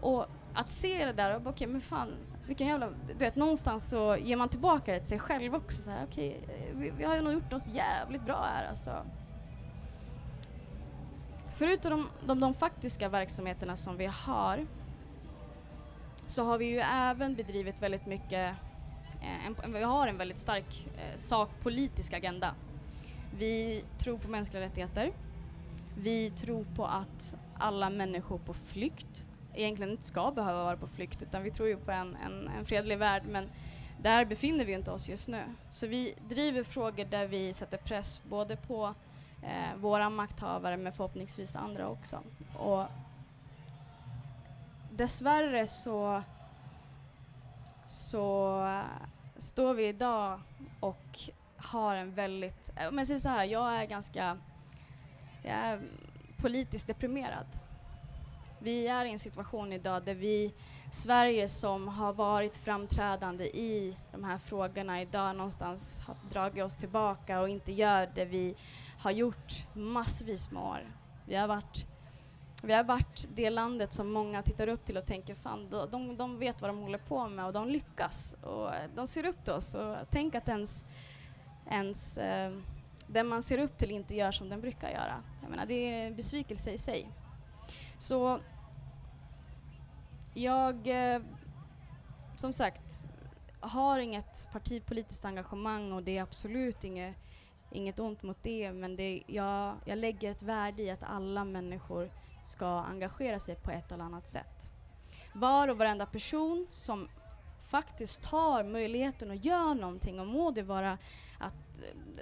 Och 0.00 0.26
att 0.54 0.70
se 0.70 1.06
det 1.06 1.12
där 1.12 1.30
okej 1.30 1.46
okej, 1.46 1.66
men 1.66 1.80
fan, 1.80 2.14
vilken 2.46 2.66
jävla... 2.66 2.88
Du 3.08 3.14
vet, 3.14 3.36
någonstans 3.36 3.88
så 3.88 4.16
ger 4.16 4.36
man 4.36 4.48
tillbaka 4.48 4.92
det 4.92 4.98
till 4.98 5.08
sig 5.08 5.18
själv 5.18 5.54
också. 5.54 5.82
Så 5.82 5.90
här, 5.90 6.06
okej, 6.10 6.40
vi, 6.74 6.90
vi 6.90 7.04
har 7.04 7.16
ju 7.16 7.22
nog 7.22 7.32
gjort 7.32 7.50
något 7.50 7.66
jävligt 7.74 8.22
bra 8.22 8.42
här 8.54 8.68
alltså. 8.68 9.06
Förutom 11.56 11.90
de, 11.90 12.08
de, 12.26 12.40
de 12.40 12.54
faktiska 12.54 13.08
verksamheterna 13.08 13.76
som 13.76 13.96
vi 13.96 14.06
har 14.06 14.66
så 16.26 16.44
har 16.44 16.58
vi 16.58 16.64
ju 16.64 16.78
även 16.78 17.34
bedrivit 17.34 17.82
väldigt 17.82 18.06
mycket, 18.06 18.56
eh, 19.20 19.46
en, 19.46 19.72
vi 19.72 19.82
har 19.82 20.08
en 20.08 20.18
väldigt 20.18 20.38
stark 20.38 20.86
eh, 20.96 21.16
sakpolitisk 21.16 22.12
agenda. 22.12 22.54
Vi 23.38 23.84
tror 23.98 24.18
på 24.18 24.28
mänskliga 24.28 24.62
rättigheter. 24.62 25.12
Vi 25.96 26.30
tror 26.30 26.64
på 26.76 26.86
att 26.86 27.36
alla 27.58 27.90
människor 27.90 28.38
på 28.38 28.54
flykt 28.54 29.26
egentligen 29.54 29.92
inte 29.92 30.04
ska 30.04 30.30
behöva 30.30 30.64
vara 30.64 30.76
på 30.76 30.86
flykt 30.86 31.22
utan 31.22 31.42
vi 31.42 31.50
tror 31.50 31.68
ju 31.68 31.76
på 31.76 31.90
en, 31.90 32.16
en, 32.16 32.48
en 32.48 32.64
fredlig 32.64 32.98
värld 32.98 33.22
men 33.26 33.48
där 34.02 34.24
befinner 34.24 34.64
vi 34.64 34.72
inte 34.72 34.90
oss 34.90 35.08
just 35.08 35.28
nu. 35.28 35.42
Så 35.70 35.86
vi 35.86 36.14
driver 36.28 36.64
frågor 36.64 37.04
där 37.04 37.26
vi 37.26 37.52
sätter 37.52 37.76
press 37.78 38.20
både 38.28 38.56
på 38.56 38.94
eh, 39.42 39.76
våra 39.76 40.10
makthavare 40.10 40.76
men 40.76 40.92
förhoppningsvis 40.92 41.56
andra 41.56 41.88
också. 41.88 42.20
Och 42.58 42.84
dessvärre 44.90 45.66
så, 45.66 46.22
så 47.86 48.58
eh, 48.66 49.08
står 49.38 49.74
vi 49.74 49.88
idag 49.88 50.40
och 50.80 51.18
har 51.64 51.94
en 51.96 52.14
väldigt, 52.14 52.72
eh, 52.76 52.88
om 52.88 52.98
jag 52.98 53.06
säger 53.06 53.20
så 53.20 53.28
här, 53.28 53.44
jag 53.44 53.74
är 53.74 53.84
ganska 53.84 54.38
jag 55.42 55.54
är 55.54 55.80
politiskt 56.36 56.86
deprimerad 56.86 57.46
Vi 58.58 58.86
är 58.88 59.04
i 59.04 59.10
en 59.10 59.18
situation 59.18 59.72
idag 59.72 60.02
där 60.04 60.14
vi, 60.14 60.54
Sverige 60.92 61.48
som 61.48 61.88
har 61.88 62.12
varit 62.12 62.56
framträdande 62.56 63.44
i 63.44 63.96
de 64.12 64.24
här 64.24 64.38
frågorna 64.38 65.02
idag 65.02 65.36
någonstans 65.36 66.00
har 66.06 66.16
dragit 66.30 66.64
oss 66.64 66.76
tillbaka 66.76 67.40
och 67.40 67.48
inte 67.48 67.72
gör 67.72 68.10
det 68.14 68.24
vi 68.24 68.54
har 68.98 69.10
gjort 69.10 69.66
massvis 69.72 70.50
med 70.50 70.62
år. 70.62 70.80
Vi 71.26 71.36
har 71.36 71.48
varit 71.48 71.86
vi 72.64 72.72
har 72.72 72.84
varit 72.84 73.28
det 73.34 73.50
landet 73.50 73.92
som 73.92 74.12
många 74.12 74.42
tittar 74.42 74.68
upp 74.68 74.84
till 74.84 74.96
och 74.96 75.06
tänker 75.06 75.34
fan, 75.34 75.68
de, 75.70 75.90
de, 75.90 76.16
de 76.16 76.38
vet 76.38 76.60
vad 76.60 76.70
de 76.70 76.78
håller 76.78 76.98
på 76.98 77.28
med 77.28 77.46
och 77.46 77.52
de 77.52 77.68
lyckas 77.68 78.36
och 78.42 78.74
eh, 78.74 78.90
de 78.94 79.06
ser 79.06 79.26
upp 79.26 79.44
till 79.44 79.52
oss. 79.52 79.74
Och 79.74 79.96
tänk 80.10 80.34
att 80.34 80.48
ens, 80.48 80.84
ens 81.70 82.18
eh, 82.18 82.52
den 83.06 83.28
man 83.28 83.42
ser 83.42 83.58
upp 83.58 83.78
till 83.78 83.90
inte 83.90 84.14
gör 84.14 84.32
som 84.32 84.48
den 84.48 84.60
brukar 84.60 84.90
göra. 84.90 85.22
Jag 85.42 85.50
menar, 85.50 85.66
det 85.66 85.74
är 85.74 86.06
en 86.06 86.16
besvikelse 86.16 86.70
i 86.70 86.78
sig. 86.78 87.08
Så 87.98 88.40
jag, 90.34 90.86
eh, 90.86 91.22
som 92.36 92.52
sagt, 92.52 93.08
har 93.60 93.98
inget 93.98 94.48
partipolitiskt 94.52 95.24
engagemang 95.24 95.92
och 95.92 96.02
det 96.02 96.18
är 96.18 96.22
absolut 96.22 96.84
inget, 96.84 97.16
inget 97.70 98.00
ont 98.00 98.22
mot 98.22 98.42
det, 98.42 98.72
men 98.72 98.96
det, 98.96 99.22
jag, 99.26 99.74
jag 99.84 99.98
lägger 99.98 100.30
ett 100.30 100.42
värde 100.42 100.82
i 100.82 100.90
att 100.90 101.02
alla 101.02 101.44
människor 101.44 102.10
ska 102.42 102.66
engagera 102.66 103.40
sig 103.40 103.54
på 103.54 103.70
ett 103.70 103.92
eller 103.92 104.04
annat 104.04 104.28
sätt. 104.28 104.70
Var 105.34 105.68
och 105.68 105.78
varenda 105.78 106.06
person 106.06 106.66
som 106.70 107.08
faktiskt 107.70 108.22
tar 108.22 108.64
möjligheten 108.64 109.30
att 109.30 109.44
göra 109.44 109.74
någonting 109.74 110.20
och 110.20 110.26
må 110.26 110.50
det 110.50 110.62
vara 110.62 110.98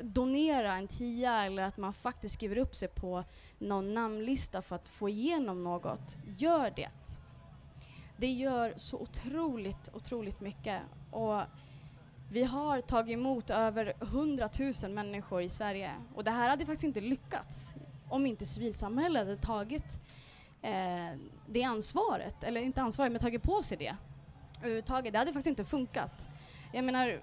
donera 0.03 0.73
en 0.73 0.89
tia 0.89 1.45
eller 1.45 1.63
att 1.63 1.77
man 1.77 1.95
faktiskt 1.95 2.35
skriver 2.35 2.59
upp 2.59 2.75
sig 2.75 2.89
på 2.89 3.25
någon 3.59 3.95
namnlista 3.95 4.63
för 4.63 4.77
att 4.77 4.89
få 4.89 5.09
igenom 5.09 5.65
något, 5.65 6.17
gör 6.37 6.73
det. 6.77 6.91
Det 8.17 8.31
gör 8.33 8.75
så 8.77 8.99
otroligt, 8.99 9.89
otroligt 9.93 10.41
mycket. 10.41 10.83
Och 11.11 11.41
vi 12.31 12.45
har 12.45 12.81
tagit 12.81 13.13
emot 13.13 13.51
över 13.51 13.95
100 14.01 14.49
000 14.83 14.93
människor 14.93 15.43
i 15.43 15.49
Sverige 15.49 15.95
och 16.15 16.25
det 16.25 16.31
här 16.31 16.49
hade 16.49 16.67
faktiskt 16.67 16.85
inte 16.85 17.01
lyckats 17.01 17.75
om 18.09 18.27
inte 18.27 18.47
civilsamhället 18.47 19.23
hade 19.23 19.37
tagit 19.37 20.01
eh, 20.63 21.19
det 21.47 21.63
ansvaret, 21.63 22.45
eller 22.45 22.61
inte 22.61 22.83
ansvaret, 22.83 23.13
men 23.13 23.21
tagit 23.21 23.43
på 23.43 23.63
sig 23.63 23.79
det 23.79 23.97
överhuvudtaget. 24.61 25.13
Det 25.13 25.19
hade 25.19 25.33
faktiskt 25.33 25.47
inte 25.47 25.65
funkat. 25.65 26.29
Jag 26.73 26.85
menar, 26.85 27.21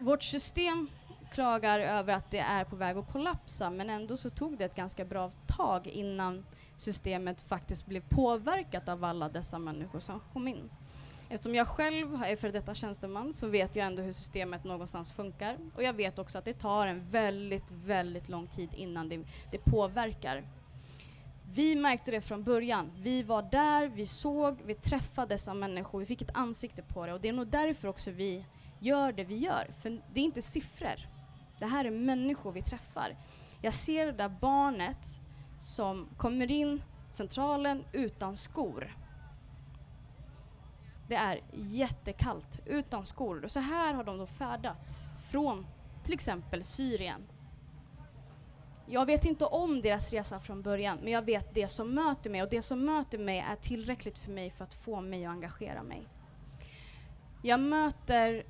vårt 0.00 0.22
system 0.22 0.88
klagar 1.30 1.80
över 1.80 2.14
att 2.14 2.30
det 2.30 2.38
är 2.38 2.64
på 2.64 2.76
väg 2.76 2.96
att 2.96 3.12
kollapsa 3.12 3.70
men 3.70 3.90
ändå 3.90 4.16
så 4.16 4.30
tog 4.30 4.58
det 4.58 4.64
ett 4.64 4.74
ganska 4.74 5.04
bra 5.04 5.30
tag 5.46 5.86
innan 5.86 6.46
systemet 6.76 7.40
faktiskt 7.40 7.86
blev 7.86 8.02
påverkat 8.08 8.88
av 8.88 9.04
alla 9.04 9.28
dessa 9.28 9.58
människor 9.58 10.00
som 10.00 10.20
kom 10.32 10.48
in. 10.48 10.70
Eftersom 11.30 11.54
jag 11.54 11.68
själv 11.68 12.22
är 12.22 12.36
för 12.36 12.48
detta 12.48 12.74
tjänsteman 12.74 13.32
så 13.32 13.46
vet 13.46 13.76
jag 13.76 13.86
ändå 13.86 14.02
hur 14.02 14.12
systemet 14.12 14.64
någonstans 14.64 15.12
funkar 15.12 15.56
och 15.74 15.82
jag 15.82 15.92
vet 15.92 16.18
också 16.18 16.38
att 16.38 16.44
det 16.44 16.54
tar 16.54 16.86
en 16.86 17.08
väldigt, 17.10 17.70
väldigt 17.70 18.28
lång 18.28 18.46
tid 18.46 18.68
innan 18.74 19.08
det, 19.08 19.24
det 19.50 19.58
påverkar. 19.58 20.42
Vi 21.52 21.76
märkte 21.76 22.10
det 22.10 22.20
från 22.20 22.42
början. 22.44 22.90
Vi 22.96 23.22
var 23.22 23.42
där, 23.42 23.86
vi 23.86 24.06
såg, 24.06 24.56
vi 24.64 24.74
träffade 24.74 25.34
dessa 25.34 25.54
människor, 25.54 26.00
vi 26.00 26.06
fick 26.06 26.22
ett 26.22 26.36
ansikte 26.36 26.82
på 26.82 27.06
det 27.06 27.12
och 27.12 27.20
det 27.20 27.28
är 27.28 27.32
nog 27.32 27.46
därför 27.46 27.88
också 27.88 28.10
vi 28.10 28.44
gör 28.78 29.12
det 29.12 29.24
vi 29.24 29.36
gör. 29.36 29.66
För 29.82 30.00
det 30.12 30.20
är 30.20 30.24
inte 30.24 30.42
siffror. 30.42 31.17
Det 31.58 31.66
här 31.66 31.84
är 31.84 31.90
människor 31.90 32.52
vi 32.52 32.62
träffar. 32.62 33.16
Jag 33.60 33.74
ser 33.74 34.06
det 34.06 34.12
där 34.12 34.28
barnet 34.28 35.20
som 35.58 36.08
kommer 36.16 36.50
in 36.50 36.82
centralen 37.10 37.84
utan 37.92 38.36
skor. 38.36 38.96
Det 41.08 41.14
är 41.14 41.40
jättekallt, 41.52 42.60
utan 42.66 43.06
skor. 43.06 43.44
Och 43.44 43.50
så 43.50 43.60
här 43.60 43.94
har 43.94 44.04
de 44.04 44.18
då 44.18 44.26
färdats 44.26 45.04
från 45.30 45.66
till 46.04 46.14
exempel 46.14 46.64
Syrien. 46.64 47.26
Jag 48.86 49.06
vet 49.06 49.24
inte 49.24 49.44
om 49.44 49.82
deras 49.82 50.12
resa 50.12 50.40
från 50.40 50.62
början, 50.62 50.98
men 51.02 51.12
jag 51.12 51.22
vet 51.22 51.54
det 51.54 51.68
som 51.68 51.94
möter 51.94 52.30
mig 52.30 52.42
och 52.42 52.48
det 52.48 52.62
som 52.62 52.84
möter 52.84 53.18
mig 53.18 53.38
är 53.38 53.56
tillräckligt 53.56 54.18
för 54.18 54.30
mig 54.30 54.50
för 54.50 54.64
att 54.64 54.74
få 54.74 55.00
mig 55.00 55.24
att 55.24 55.32
engagera 55.32 55.82
mig. 55.82 56.08
Jag 57.42 57.60
möter 57.60 58.44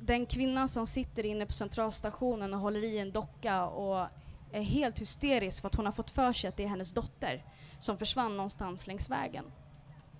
den 0.00 0.26
kvinna 0.26 0.68
som 0.68 0.86
sitter 0.86 1.26
inne 1.26 1.46
på 1.46 1.52
centralstationen 1.52 2.54
och 2.54 2.60
håller 2.60 2.84
i 2.84 2.98
en 2.98 3.12
docka 3.12 3.66
och 3.66 4.08
är 4.52 4.62
helt 4.62 5.00
hysterisk 5.00 5.60
för 5.60 5.68
att 5.68 5.74
hon 5.74 5.86
har 5.86 5.92
fått 5.92 6.10
för 6.10 6.32
sig 6.32 6.48
att 6.48 6.56
det 6.56 6.64
är 6.64 6.68
hennes 6.68 6.92
dotter 6.92 7.44
som 7.78 7.98
försvann 7.98 8.36
någonstans 8.36 8.86
längs 8.86 9.10
vägen. 9.10 9.44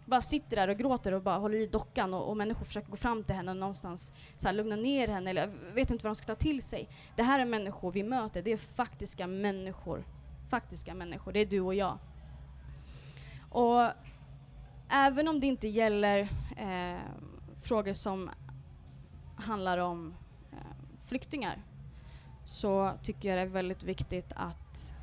Bara 0.05 0.21
sitter 0.21 0.57
där 0.57 0.69
och 0.69 0.79
gråter 0.79 1.13
och 1.13 1.23
bara 1.23 1.39
håller 1.39 1.59
i 1.59 1.67
dockan 1.67 2.15
och, 2.15 2.29
och 2.29 2.37
människor 2.37 2.65
försöker 2.65 2.91
gå 2.91 2.97
fram 2.97 3.25
till 3.25 3.35
henne 3.35 3.51
och 3.51 3.57
någonstans 3.57 4.13
så 4.39 4.49
här, 4.49 4.55
lugna 4.55 4.77
ner 4.77 5.09
henne 5.09 5.31
eller 5.31 5.51
vet 5.75 5.91
inte 5.91 6.05
vad 6.05 6.11
de 6.11 6.15
ska 6.15 6.27
ta 6.27 6.35
till 6.35 6.63
sig. 6.63 6.89
Det 7.17 7.23
här 7.23 7.41
är 7.41 7.45
människor 7.45 7.93
vi 7.93 8.03
möter, 8.03 8.43
det 8.43 8.53
är 8.53 8.57
faktiska 8.57 9.27
människor. 9.27 10.05
Faktiska 10.51 10.95
människor, 10.95 11.33
det 11.33 11.41
är 11.41 11.47
du 11.47 11.61
och 11.61 11.75
jag. 11.75 11.99
Och 13.51 13.91
även 14.89 15.29
om 15.29 15.41
det 15.41 15.47
inte 15.47 15.69
gäller 15.69 16.29
eh, 16.57 17.01
frågor 17.63 17.93
som 17.93 18.31
handlar 19.37 19.79
om 19.79 20.15
eh, 20.53 20.59
flyktingar 21.07 21.63
så 22.45 22.93
tycker 23.03 23.29
jag 23.29 23.39
det 23.39 23.43
är 23.43 23.47
väldigt 23.47 23.83
viktigt 23.83 24.33
att, 24.37 24.95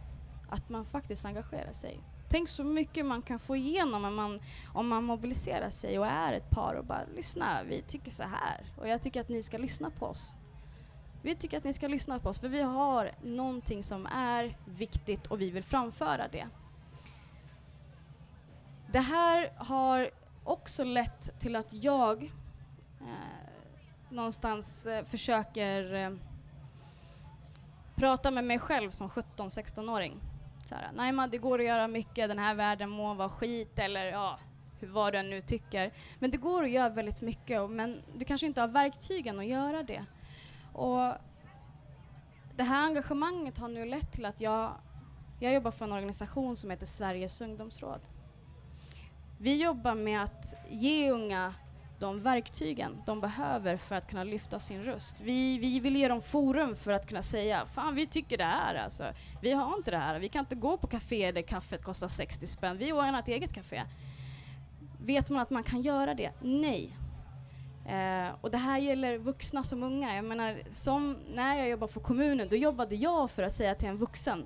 att 0.50 0.70
man 0.70 0.86
faktiskt 0.86 1.26
engagerar 1.26 1.74
sig. 1.74 2.00
Tänk 2.30 2.50
så 2.50 2.64
mycket 2.64 3.06
man 3.06 3.22
kan 3.22 3.40
få 3.40 3.56
igenom 3.56 4.06
om 4.06 4.16
man, 4.16 4.40
om 4.74 4.88
man 4.88 5.04
mobiliserar 5.04 5.70
sig 5.70 6.00
och 6.00 6.08
är 6.08 6.34
ett 6.34 6.50
par 6.50 6.74
och 6.74 6.86
bara 6.86 7.06
lyssna, 7.16 7.64
vi 7.64 7.82
tycker 7.82 8.12
så 8.12 8.24
här 8.24 8.74
och 8.78 8.88
jag 8.88 9.02
tycker 9.02 9.22
att 9.22 9.30
ni 9.30 9.44
ska 9.44 9.58
lyssna 9.58 9.90
på 9.90 10.06
oss. 10.06 10.36
Vi 11.22 11.36
tycker 11.36 11.58
att 11.58 11.64
ni 11.64 11.74
ska 11.74 11.88
lyssna 11.88 12.20
på 12.20 12.30
oss 12.30 12.40
för 12.40 12.50
vi 12.50 12.62
har 12.62 13.12
någonting 13.24 13.84
som 13.84 14.06
är 14.06 14.58
viktigt 14.66 15.28
och 15.28 15.42
vi 15.42 15.50
vill 15.50 15.64
framföra 15.64 16.28
det. 16.28 16.48
Det 18.92 19.00
här 19.00 19.52
har 19.58 20.10
också 20.44 20.84
lett 20.84 21.40
till 21.40 21.56
att 21.56 21.74
jag 21.74 22.24
eh, 23.02 23.43
någonstans 24.14 24.86
eh, 24.86 25.04
försöker 25.04 25.94
eh, 25.94 26.12
prata 27.96 28.32
med 28.32 28.44
mig 28.44 28.60
själv 28.60 28.90
som 28.90 29.10
17-16-åring. 29.10 30.20
Nej 30.94 31.12
man, 31.12 31.30
det 31.30 31.38
går 31.38 31.60
att 31.60 31.66
göra 31.66 31.88
mycket, 31.88 32.30
den 32.30 32.40
här 32.40 32.56
världen 32.56 32.90
må 32.90 33.14
vara 33.14 33.30
skit 33.30 33.80
eller 33.80 34.06
ja, 34.06 34.40
vad 34.80 35.14
du 35.14 35.20
än 35.20 35.30
nu 35.30 35.42
tycker. 35.42 35.92
Men 36.20 36.32
det 36.32 36.38
går 36.38 36.64
att 36.64 36.70
göra 36.70 36.90
väldigt 36.90 37.22
mycket, 37.22 37.70
men 37.70 38.02
du 38.16 38.26
kanske 38.26 38.48
inte 38.48 38.62
har 38.62 38.68
verktygen 38.68 39.40
att 39.40 39.46
göra 39.46 39.84
det. 39.84 40.06
Och 40.74 41.14
det 42.56 42.64
här 42.64 42.84
engagemanget 42.84 43.58
har 43.58 43.68
nu 43.68 43.86
lett 43.86 44.12
till 44.12 44.26
att 44.26 44.42
jag, 44.42 44.72
jag 45.40 45.54
jobbar 45.54 45.72
för 45.72 45.86
en 45.86 45.92
organisation 45.92 46.56
som 46.56 46.70
heter 46.70 46.86
Sveriges 46.86 47.42
ungdomsråd. 47.42 48.02
Vi 49.40 49.64
jobbar 49.64 49.96
med 49.96 50.24
att 50.24 50.56
ge 50.70 51.12
unga 51.12 51.54
de 52.04 52.20
verktygen 52.20 53.02
de 53.06 53.22
behöver 53.22 53.78
för 53.78 53.96
att 53.96 54.08
kunna 54.08 54.24
lyfta 54.24 54.60
sin 54.60 54.84
röst. 54.84 55.22
Vi, 55.22 55.58
vi 55.58 55.80
vill 55.80 55.96
ge 55.96 56.08
dem 56.08 56.22
forum 56.22 56.76
för 56.76 56.92
att 56.92 57.08
kunna 57.08 57.22
säga 57.22 57.66
fan 57.66 57.96
vi 57.96 58.08
tycker 58.08 58.38
det 58.38 58.44
här 58.44 58.76
alltså. 58.76 59.04
Vi 59.42 59.52
har 59.52 59.78
inte 59.78 59.92
det 59.92 59.98
här, 59.98 60.20
vi 60.20 60.30
kan 60.30 60.40
inte 60.40 60.56
gå 60.56 60.78
på 60.78 60.88
café 60.88 61.32
där 61.32 61.42
kaffet 61.42 61.84
kostar 61.84 62.08
60 62.08 62.48
spänn, 62.48 62.78
vi 62.78 62.94
ordnar 62.94 63.20
ett 63.20 63.28
eget 63.28 63.54
café. 63.54 63.84
Vet 65.06 65.30
man 65.30 65.42
att 65.42 65.50
man 65.50 65.64
kan 65.64 65.82
göra 65.82 66.14
det? 66.14 66.32
Nej. 66.42 66.98
Eh, 67.86 68.30
och 68.42 68.52
det 68.52 68.58
här 68.58 68.80
gäller 68.80 69.18
vuxna 69.18 69.64
som 69.64 69.84
unga. 69.84 70.16
Jag 70.16 70.26
menar, 70.26 70.64
som 70.72 71.18
när 71.34 71.58
jag 71.58 71.70
jobbade 71.70 71.94
för 71.94 72.00
kommunen, 72.00 72.48
då 72.50 72.56
jobbade 72.56 72.96
jag 72.96 73.32
för 73.32 73.44
att 73.44 73.54
säga 73.54 73.76
till 73.76 73.88
en 73.88 73.98
vuxen 73.98 74.46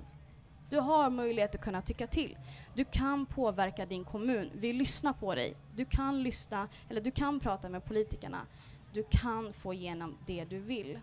du 0.70 0.78
har 0.78 1.10
möjlighet 1.10 1.54
att 1.54 1.60
kunna 1.60 1.82
tycka 1.82 2.06
till. 2.06 2.36
Du 2.74 2.84
kan 2.84 3.26
påverka 3.26 3.86
din 3.86 4.04
kommun. 4.04 4.50
Vi 4.54 4.72
lyssnar 4.72 5.12
på 5.12 5.34
dig. 5.34 5.54
Du 5.76 5.84
kan 5.84 6.22
lyssna, 6.22 6.68
eller 6.88 7.00
du 7.00 7.10
kan 7.10 7.40
prata 7.40 7.68
med 7.68 7.84
politikerna. 7.84 8.46
Du 8.92 9.04
kan 9.10 9.52
få 9.52 9.74
igenom 9.74 10.16
det 10.26 10.44
du 10.44 10.58
vill. 10.58 10.98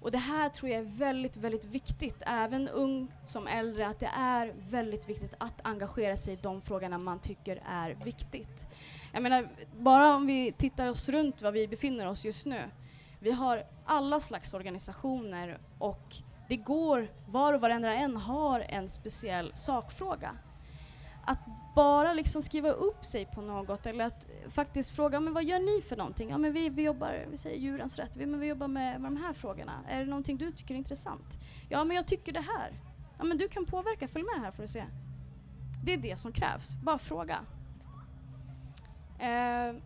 Och 0.00 0.10
det 0.10 0.18
här 0.18 0.48
tror 0.48 0.70
jag 0.70 0.80
är 0.80 0.84
väldigt, 0.84 1.36
väldigt 1.36 1.64
viktigt, 1.64 2.22
även 2.26 2.68
ung 2.68 3.08
som 3.26 3.46
äldre, 3.46 3.86
att 3.86 4.00
det 4.00 4.10
är 4.14 4.54
väldigt 4.70 5.08
viktigt 5.08 5.34
att 5.38 5.66
engagera 5.66 6.16
sig 6.16 6.34
i 6.34 6.38
de 6.42 6.62
frågorna 6.62 6.98
man 6.98 7.18
tycker 7.18 7.62
är 7.66 7.90
viktigt. 8.04 8.66
Jag 9.12 9.22
menar, 9.22 9.48
bara 9.76 10.14
om 10.14 10.26
vi 10.26 10.52
tittar 10.52 10.90
oss 10.90 11.08
runt 11.08 11.42
var 11.42 11.52
vi 11.52 11.68
befinner 11.68 12.08
oss 12.08 12.24
just 12.24 12.46
nu. 12.46 12.60
Vi 13.20 13.32
har 13.32 13.64
alla 13.84 14.20
slags 14.20 14.54
organisationer 14.54 15.58
och 15.78 16.16
det 16.48 16.56
går, 16.56 17.08
var 17.26 17.52
och 17.52 17.60
varenda 17.60 17.94
en 17.94 18.16
har 18.16 18.60
en 18.60 18.88
speciell 18.88 19.52
sakfråga. 19.54 20.30
Att 21.24 21.38
bara 21.74 22.12
liksom 22.12 22.42
skriva 22.42 22.70
upp 22.70 23.04
sig 23.04 23.26
på 23.26 23.40
något 23.40 23.86
eller 23.86 24.04
att 24.04 24.26
faktiskt 24.48 24.96
fråga 24.96 25.20
men 25.20 25.34
vad 25.34 25.44
gör 25.44 25.60
ni 25.60 25.82
för 25.82 25.96
någonting? 25.96 26.30
Ja, 26.30 26.38
men 26.38 26.52
vi, 26.52 26.68
vi 26.68 26.82
jobbar, 26.82 27.26
vi 27.30 27.36
säger 27.36 27.58
djurens 27.58 27.96
rätt, 27.96 28.16
vi, 28.16 28.26
men 28.26 28.40
vi 28.40 28.46
jobbar 28.46 28.68
med, 28.68 29.00
med 29.00 29.10
de 29.10 29.16
här 29.16 29.32
frågorna. 29.32 29.72
Är 29.88 29.98
det 29.98 30.06
någonting 30.06 30.36
du 30.36 30.52
tycker 30.52 30.74
är 30.74 30.78
intressant? 30.78 31.38
Ja, 31.68 31.84
men 31.84 31.96
jag 31.96 32.06
tycker 32.06 32.32
det 32.32 32.40
här. 32.40 32.72
Ja, 33.18 33.24
men 33.24 33.38
du 33.38 33.48
kan 33.48 33.66
påverka, 33.66 34.08
följ 34.08 34.24
med 34.24 34.44
här 34.44 34.50
får 34.50 34.62
du 34.62 34.68
se. 34.68 34.84
det 35.84 35.92
är 35.92 35.96
det 35.96 36.16
som 36.16 36.32
krävs. 36.32 36.74
Bara 36.82 36.98
fråga. 36.98 37.40
Eh, 39.18 39.76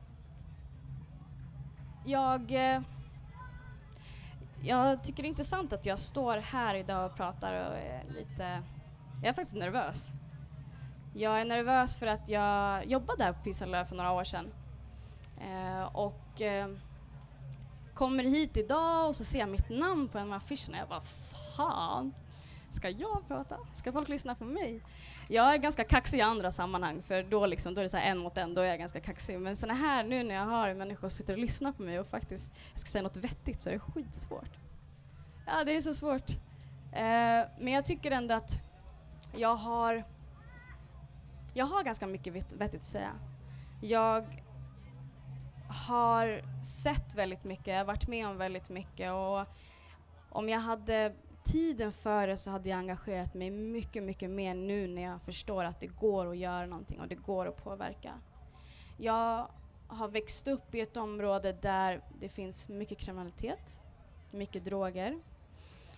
jag, 2.07 2.73
eh, 2.75 2.83
jag 4.63 5.05
tycker 5.05 5.23
det 5.23 5.27
är 5.27 5.31
intressant 5.31 5.73
att 5.73 5.87
jag 5.87 5.99
står 5.99 6.37
här 6.37 6.75
idag 6.75 7.11
och 7.11 7.17
pratar 7.17 7.71
och 7.71 7.77
är 7.77 8.05
lite... 8.09 8.63
Jag 9.23 9.29
är 9.29 9.33
faktiskt 9.33 9.57
nervös. 9.57 10.09
Jag 11.15 11.41
är 11.41 11.45
nervös 11.45 11.99
för 11.99 12.07
att 12.07 12.29
jag 12.29 12.87
jobbade 12.87 13.25
här 13.25 13.33
på 13.33 13.43
Pisalö 13.43 13.85
för 13.85 13.97
några 13.97 14.13
år 14.13 14.25
sedan. 14.25 14.53
Eh, 15.41 15.97
och 15.97 16.43
eh, 16.43 16.69
kommer 17.95 18.25
hit 18.25 18.57
idag 18.57 19.09
och 19.09 19.17
så 19.17 19.25
ser 19.25 19.39
jag 19.39 19.49
mitt 19.49 19.71
namn 19.71 20.09
på 20.09 20.19
en 20.19 20.33
av 20.33 20.33
affischerna. 20.33 20.79
Jag 20.79 20.89
bara, 20.89 21.03
fan, 21.57 22.15
ska 22.71 22.89
jag 22.89 23.29
prata? 23.29 23.59
Ska 23.75 23.93
folk 23.93 24.09
lyssna 24.09 24.35
på 24.35 24.45
mig? 24.45 24.81
Jag 25.29 25.55
är 25.55 25.59
ganska 25.59 25.85
kaxig 25.85 26.19
i 26.19 26.21
andra 26.21 26.51
sammanhang, 26.51 27.03
för 27.03 27.23
då, 27.23 27.47
liksom, 27.47 27.75
då 27.75 27.81
är 27.81 27.83
det 27.83 27.89
så 27.89 27.97
en 27.97 28.19
mot 28.19 28.37
en, 28.37 28.55
då 28.55 28.61
är 28.61 28.67
jag 28.67 28.79
ganska 28.79 29.01
kaxig. 29.01 29.41
Men 29.41 29.57
såna 29.57 29.75
här, 29.75 30.05
nu 30.05 30.23
när 30.23 30.35
jag 30.35 30.47
har 30.47 30.75
människor 30.75 31.01
som 31.01 31.11
sitter 31.11 31.33
och 31.33 31.39
lyssnar 31.39 31.73
på 31.73 31.83
mig 31.83 32.01
och 32.01 32.07
faktiskt 32.07 32.53
ska 32.75 32.91
säga 32.91 33.03
något 33.03 33.17
vettigt 33.17 33.63
så 33.63 33.69
är 33.69 33.73
det 33.73 33.81
skitsvårt. 33.81 34.59
Ja, 35.47 35.65
det 35.65 35.77
är 35.77 35.81
så 35.81 35.95
svårt. 35.95 36.31
Eh, 36.93 37.49
men 37.59 37.69
jag 37.69 37.87
tycker 37.87 38.11
ändå 38.11 38.35
att 38.35 38.53
jag 39.37 39.57
har, 39.57 40.05
jag 41.55 41.67
har 41.67 41.85
ganska 41.85 42.07
mycket 42.07 42.33
vettigt 42.33 42.75
att 42.75 42.83
säga. 42.83 43.13
Jag 43.83 44.45
har 45.89 46.43
sett 46.63 47.15
väldigt 47.15 47.45
mycket, 47.45 47.87
varit 47.87 48.09
med 48.09 48.27
om 48.27 48.37
väldigt 48.39 48.71
mycket 48.71 49.13
och 49.13 49.47
om 50.31 50.49
jag 50.49 50.61
hade 50.61 51.13
tiden 51.53 51.93
före 51.93 52.37
så 52.37 52.51
hade 52.51 52.69
jag 52.69 52.79
engagerat 52.79 53.35
mig 53.35 53.51
mycket, 53.51 54.03
mycket 54.03 54.31
mer 54.31 54.55
nu 54.55 54.87
när 54.87 55.03
jag 55.03 55.23
förstår 55.23 55.65
att 55.65 55.81
det 55.81 55.87
går 55.87 56.31
att 56.31 56.37
göra 56.37 56.67
någonting 56.67 57.01
och 57.01 57.09
det 57.09 57.15
går 57.15 57.47
att 57.47 57.65
påverka. 57.65 58.15
Jag 58.97 59.47
har 59.87 60.09
växt 60.09 60.49
upp 60.49 60.75
i 60.75 60.81
ett 60.81 60.97
område 60.97 61.53
där 61.53 62.05
det 62.21 62.29
finns 62.29 62.69
mycket 62.69 62.99
kriminalitet, 62.99 63.81
mycket 64.31 64.65
droger. 64.65 65.19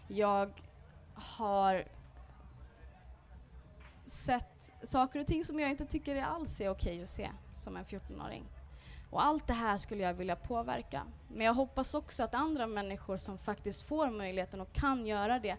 Jag 0.09 0.51
har 1.15 1.85
sett 4.05 4.73
saker 4.83 5.21
och 5.21 5.27
ting 5.27 5.45
som 5.45 5.61
jag 5.61 5.71
inte 5.71 5.87
tycker 5.87 6.23
alls 6.23 6.61
är 6.61 6.69
okej 6.69 6.93
okay 6.93 7.03
att 7.03 7.09
se 7.09 7.31
som 7.55 7.77
en 7.77 7.85
14-åring. 7.85 8.45
Och 9.12 9.25
allt 9.25 9.46
det 9.46 9.53
här 9.53 9.77
skulle 9.77 10.03
jag 10.03 10.14
vilja 10.14 10.37
påverka. 10.37 11.03
Men 11.29 11.46
jag 11.46 11.55
hoppas 11.55 11.94
också 11.94 12.22
att 12.22 12.35
andra 12.35 12.66
människor 12.66 13.16
som 13.16 13.38
faktiskt 13.38 13.88
får 13.88 14.11
möjligheten 14.11 14.61
och 14.61 14.72
kan 14.72 15.07
göra 15.07 15.38
det 15.38 15.57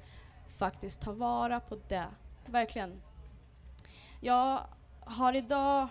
faktiskt 0.57 1.01
tar 1.01 1.13
vara 1.13 1.59
på 1.59 1.77
det. 1.87 2.05
Verkligen. 2.45 3.01
Jag 4.21 4.59
har 4.99 5.33
idag 5.35 5.87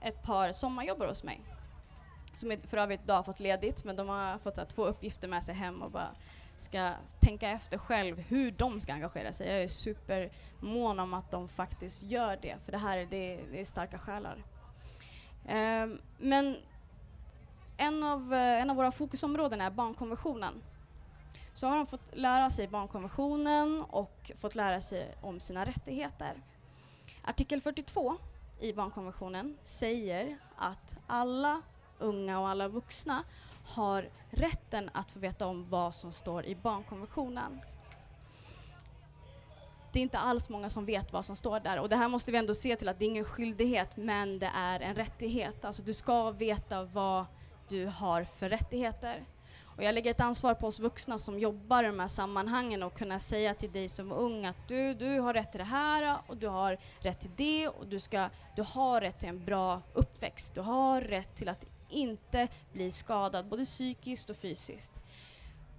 ett 0.00 0.22
par 0.22 0.52
sommarjobbare 0.52 1.08
hos 1.08 1.24
mig 1.24 1.40
som 2.32 2.56
för 2.64 2.76
övrigt 2.76 3.00
idag 3.04 3.24
fått 3.24 3.40
ledigt 3.40 3.84
men 3.84 3.96
de 3.96 4.08
har 4.08 4.38
fått 4.38 4.56
här, 4.56 4.64
två 4.64 4.84
uppgifter 4.84 5.28
med 5.28 5.44
sig 5.44 5.54
hem 5.54 5.82
och 5.82 5.90
bara 5.90 6.10
ska 6.56 6.92
tänka 7.20 7.50
efter 7.50 7.78
själv 7.78 8.20
hur 8.20 8.50
de 8.50 8.80
ska 8.80 8.92
engagera 8.92 9.32
sig. 9.32 9.48
Jag 9.48 9.62
är 9.62 9.68
supermån 9.68 11.00
om 11.00 11.14
att 11.14 11.30
de 11.30 11.48
faktiskt 11.48 12.02
gör 12.02 12.38
det 12.42 12.56
för 12.64 12.72
det 12.72 12.78
här 12.78 12.98
är, 12.98 13.06
det, 13.06 13.40
det 13.50 13.60
är 13.60 13.64
starka 13.64 13.98
själar. 13.98 14.44
Ehm, 15.46 16.00
men 16.18 16.56
en 17.76 18.04
av, 18.04 18.34
eh, 18.34 18.62
en 18.62 18.70
av 18.70 18.76
våra 18.76 18.92
fokusområden 18.92 19.60
är 19.60 19.70
barnkonventionen. 19.70 20.62
Så 21.54 21.66
har 21.66 21.76
de 21.76 21.86
fått 21.86 22.16
lära 22.16 22.50
sig 22.50 22.68
barnkonventionen 22.68 23.82
och 23.82 24.30
fått 24.36 24.54
lära 24.54 24.80
sig 24.80 25.14
om 25.20 25.40
sina 25.40 25.64
rättigheter. 25.64 26.42
Artikel 27.24 27.60
42 27.60 28.16
i 28.60 28.72
barnkonventionen 28.72 29.58
säger 29.62 30.38
att 30.56 30.96
alla 31.06 31.62
unga 31.98 32.40
och 32.40 32.48
alla 32.48 32.68
vuxna 32.68 33.24
har 33.66 34.08
rätten 34.30 34.90
att 34.92 35.10
få 35.10 35.18
veta 35.18 35.46
om 35.46 35.70
vad 35.70 35.94
som 35.94 36.12
står 36.12 36.44
i 36.44 36.54
barnkonventionen 36.54 37.60
det 39.98 40.02
är 40.02 40.02
inte 40.02 40.18
alls 40.18 40.48
många 40.48 40.70
som 40.70 40.84
vet 40.84 41.12
vad 41.12 41.24
som 41.24 41.36
står 41.36 41.60
där. 41.60 41.78
Och 41.78 41.88
det 41.88 41.96
här 41.96 42.08
måste 42.08 42.32
vi 42.32 42.38
ändå 42.38 42.54
se 42.54 42.76
till 42.76 42.88
att 42.88 42.98
det 42.98 43.04
är 43.04 43.06
ingen 43.06 43.24
skyldighet, 43.24 43.96
men 43.96 44.38
det 44.38 44.50
är 44.54 44.80
en 44.80 44.94
rättighet. 44.94 45.64
Alltså 45.64 45.82
du 45.82 45.94
ska 45.94 46.30
veta 46.30 46.84
vad 46.84 47.24
du 47.68 47.86
har 47.86 48.24
för 48.24 48.48
rättigheter. 48.48 49.24
Och 49.64 49.82
jag 49.82 49.94
lägger 49.94 50.10
ett 50.10 50.20
ansvar 50.20 50.54
på 50.54 50.66
oss 50.66 50.80
vuxna 50.80 51.18
som 51.18 51.38
jobbar 51.38 51.84
i 51.84 51.86
de 51.86 52.00
här 52.00 52.08
sammanhangen 52.08 52.82
och 52.82 52.98
kunna 52.98 53.18
säga 53.18 53.54
till 53.54 53.72
dig 53.72 53.88
som 53.88 54.12
ung 54.12 54.46
att 54.46 54.68
du, 54.68 54.94
du 54.94 55.20
har 55.20 55.34
rätt 55.34 55.52
till 55.52 55.58
det 55.58 55.64
här 55.64 56.18
och 56.26 56.36
du 56.36 56.48
har 56.48 56.78
rätt 57.00 57.20
till 57.20 57.30
det 57.36 57.68
och 57.68 57.86
du, 57.86 58.00
ska, 58.00 58.30
du 58.56 58.62
har 58.62 59.00
rätt 59.00 59.18
till 59.18 59.28
en 59.28 59.44
bra 59.44 59.82
uppväxt. 59.94 60.54
Du 60.54 60.60
har 60.60 61.00
rätt 61.00 61.36
till 61.36 61.48
att 61.48 61.66
inte 61.88 62.48
bli 62.72 62.90
skadad, 62.90 63.46
både 63.46 63.64
psykiskt 63.64 64.30
och 64.30 64.36
fysiskt. 64.36 64.92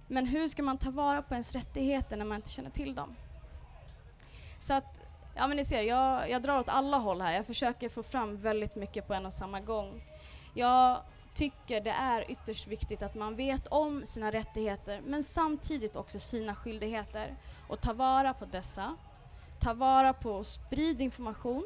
Men 0.08 0.26
hur 0.26 0.48
ska 0.48 0.62
man 0.62 0.78
ta 0.78 0.90
vara 0.90 1.22
på 1.22 1.34
ens 1.34 1.52
rättigheter 1.52 2.16
när 2.16 2.24
man 2.24 2.36
inte 2.36 2.50
känner 2.50 2.70
till 2.70 2.94
dem? 2.94 3.16
Så 4.60 4.74
att, 4.74 5.00
ja 5.34 5.46
men 5.46 5.56
ni 5.56 5.64
ser, 5.64 5.82
jag, 5.82 6.30
jag 6.30 6.42
drar 6.42 6.58
åt 6.58 6.68
alla 6.68 6.96
håll 6.96 7.20
här. 7.20 7.34
Jag 7.34 7.46
försöker 7.46 7.88
få 7.88 8.02
fram 8.02 8.36
väldigt 8.36 8.76
mycket 8.76 9.06
på 9.06 9.14
en 9.14 9.26
och 9.26 9.32
samma 9.32 9.60
gång. 9.60 10.02
Jag 10.54 11.00
tycker 11.34 11.80
det 11.80 11.90
är 11.90 12.30
ytterst 12.30 12.66
viktigt 12.66 13.02
att 13.02 13.14
man 13.14 13.36
vet 13.36 13.66
om 13.66 14.06
sina 14.06 14.32
rättigheter 14.32 15.00
men 15.06 15.24
samtidigt 15.24 15.96
också 15.96 16.18
sina 16.18 16.54
skyldigheter 16.54 17.36
och 17.68 17.80
ta 17.80 17.92
vara 17.92 18.34
på 18.34 18.44
dessa. 18.44 18.96
Ta 19.60 19.74
vara 19.74 20.12
på 20.12 20.38
att 20.38 20.46
sprida 20.46 21.02
information. 21.02 21.64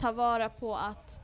Ta 0.00 0.12
vara 0.12 0.48
på 0.48 0.76
att 0.76 1.20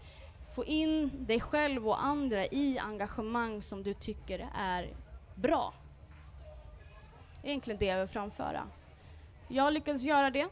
få 0.55 0.65
in 0.65 1.25
dig 1.27 1.41
själv 1.41 1.89
och 1.89 2.05
andra 2.05 2.45
i 2.45 2.79
engagemang 2.79 3.63
som 3.63 3.83
du 3.83 3.95
tycker 3.95 4.51
är 4.57 4.95
bra. 5.35 5.75
Egentligen 7.43 7.79
det 7.79 7.87
jag 7.87 7.99
vill 7.99 8.09
framföra. 8.09 8.63
Jag 9.49 9.73
lyckades 9.73 10.03
göra 10.03 10.31
det 10.31 10.49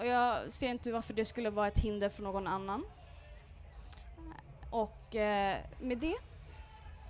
och 0.00 0.06
jag 0.06 0.52
ser 0.52 0.70
inte 0.70 0.92
varför 0.92 1.14
det 1.14 1.24
skulle 1.24 1.50
vara 1.50 1.68
ett 1.68 1.78
hinder 1.78 2.08
för 2.08 2.22
någon 2.22 2.46
annan. 2.46 2.84
Och 4.70 5.16
eh, 5.16 5.58
med 5.80 5.98
det 5.98 6.16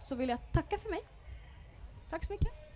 så 0.03 0.17
vill 0.17 0.29
jag 0.29 0.39
tacka 0.53 0.79
för 0.79 0.91
mig. 0.91 1.01
Tack 2.11 2.25
så 2.25 2.33
mycket. 2.33 2.70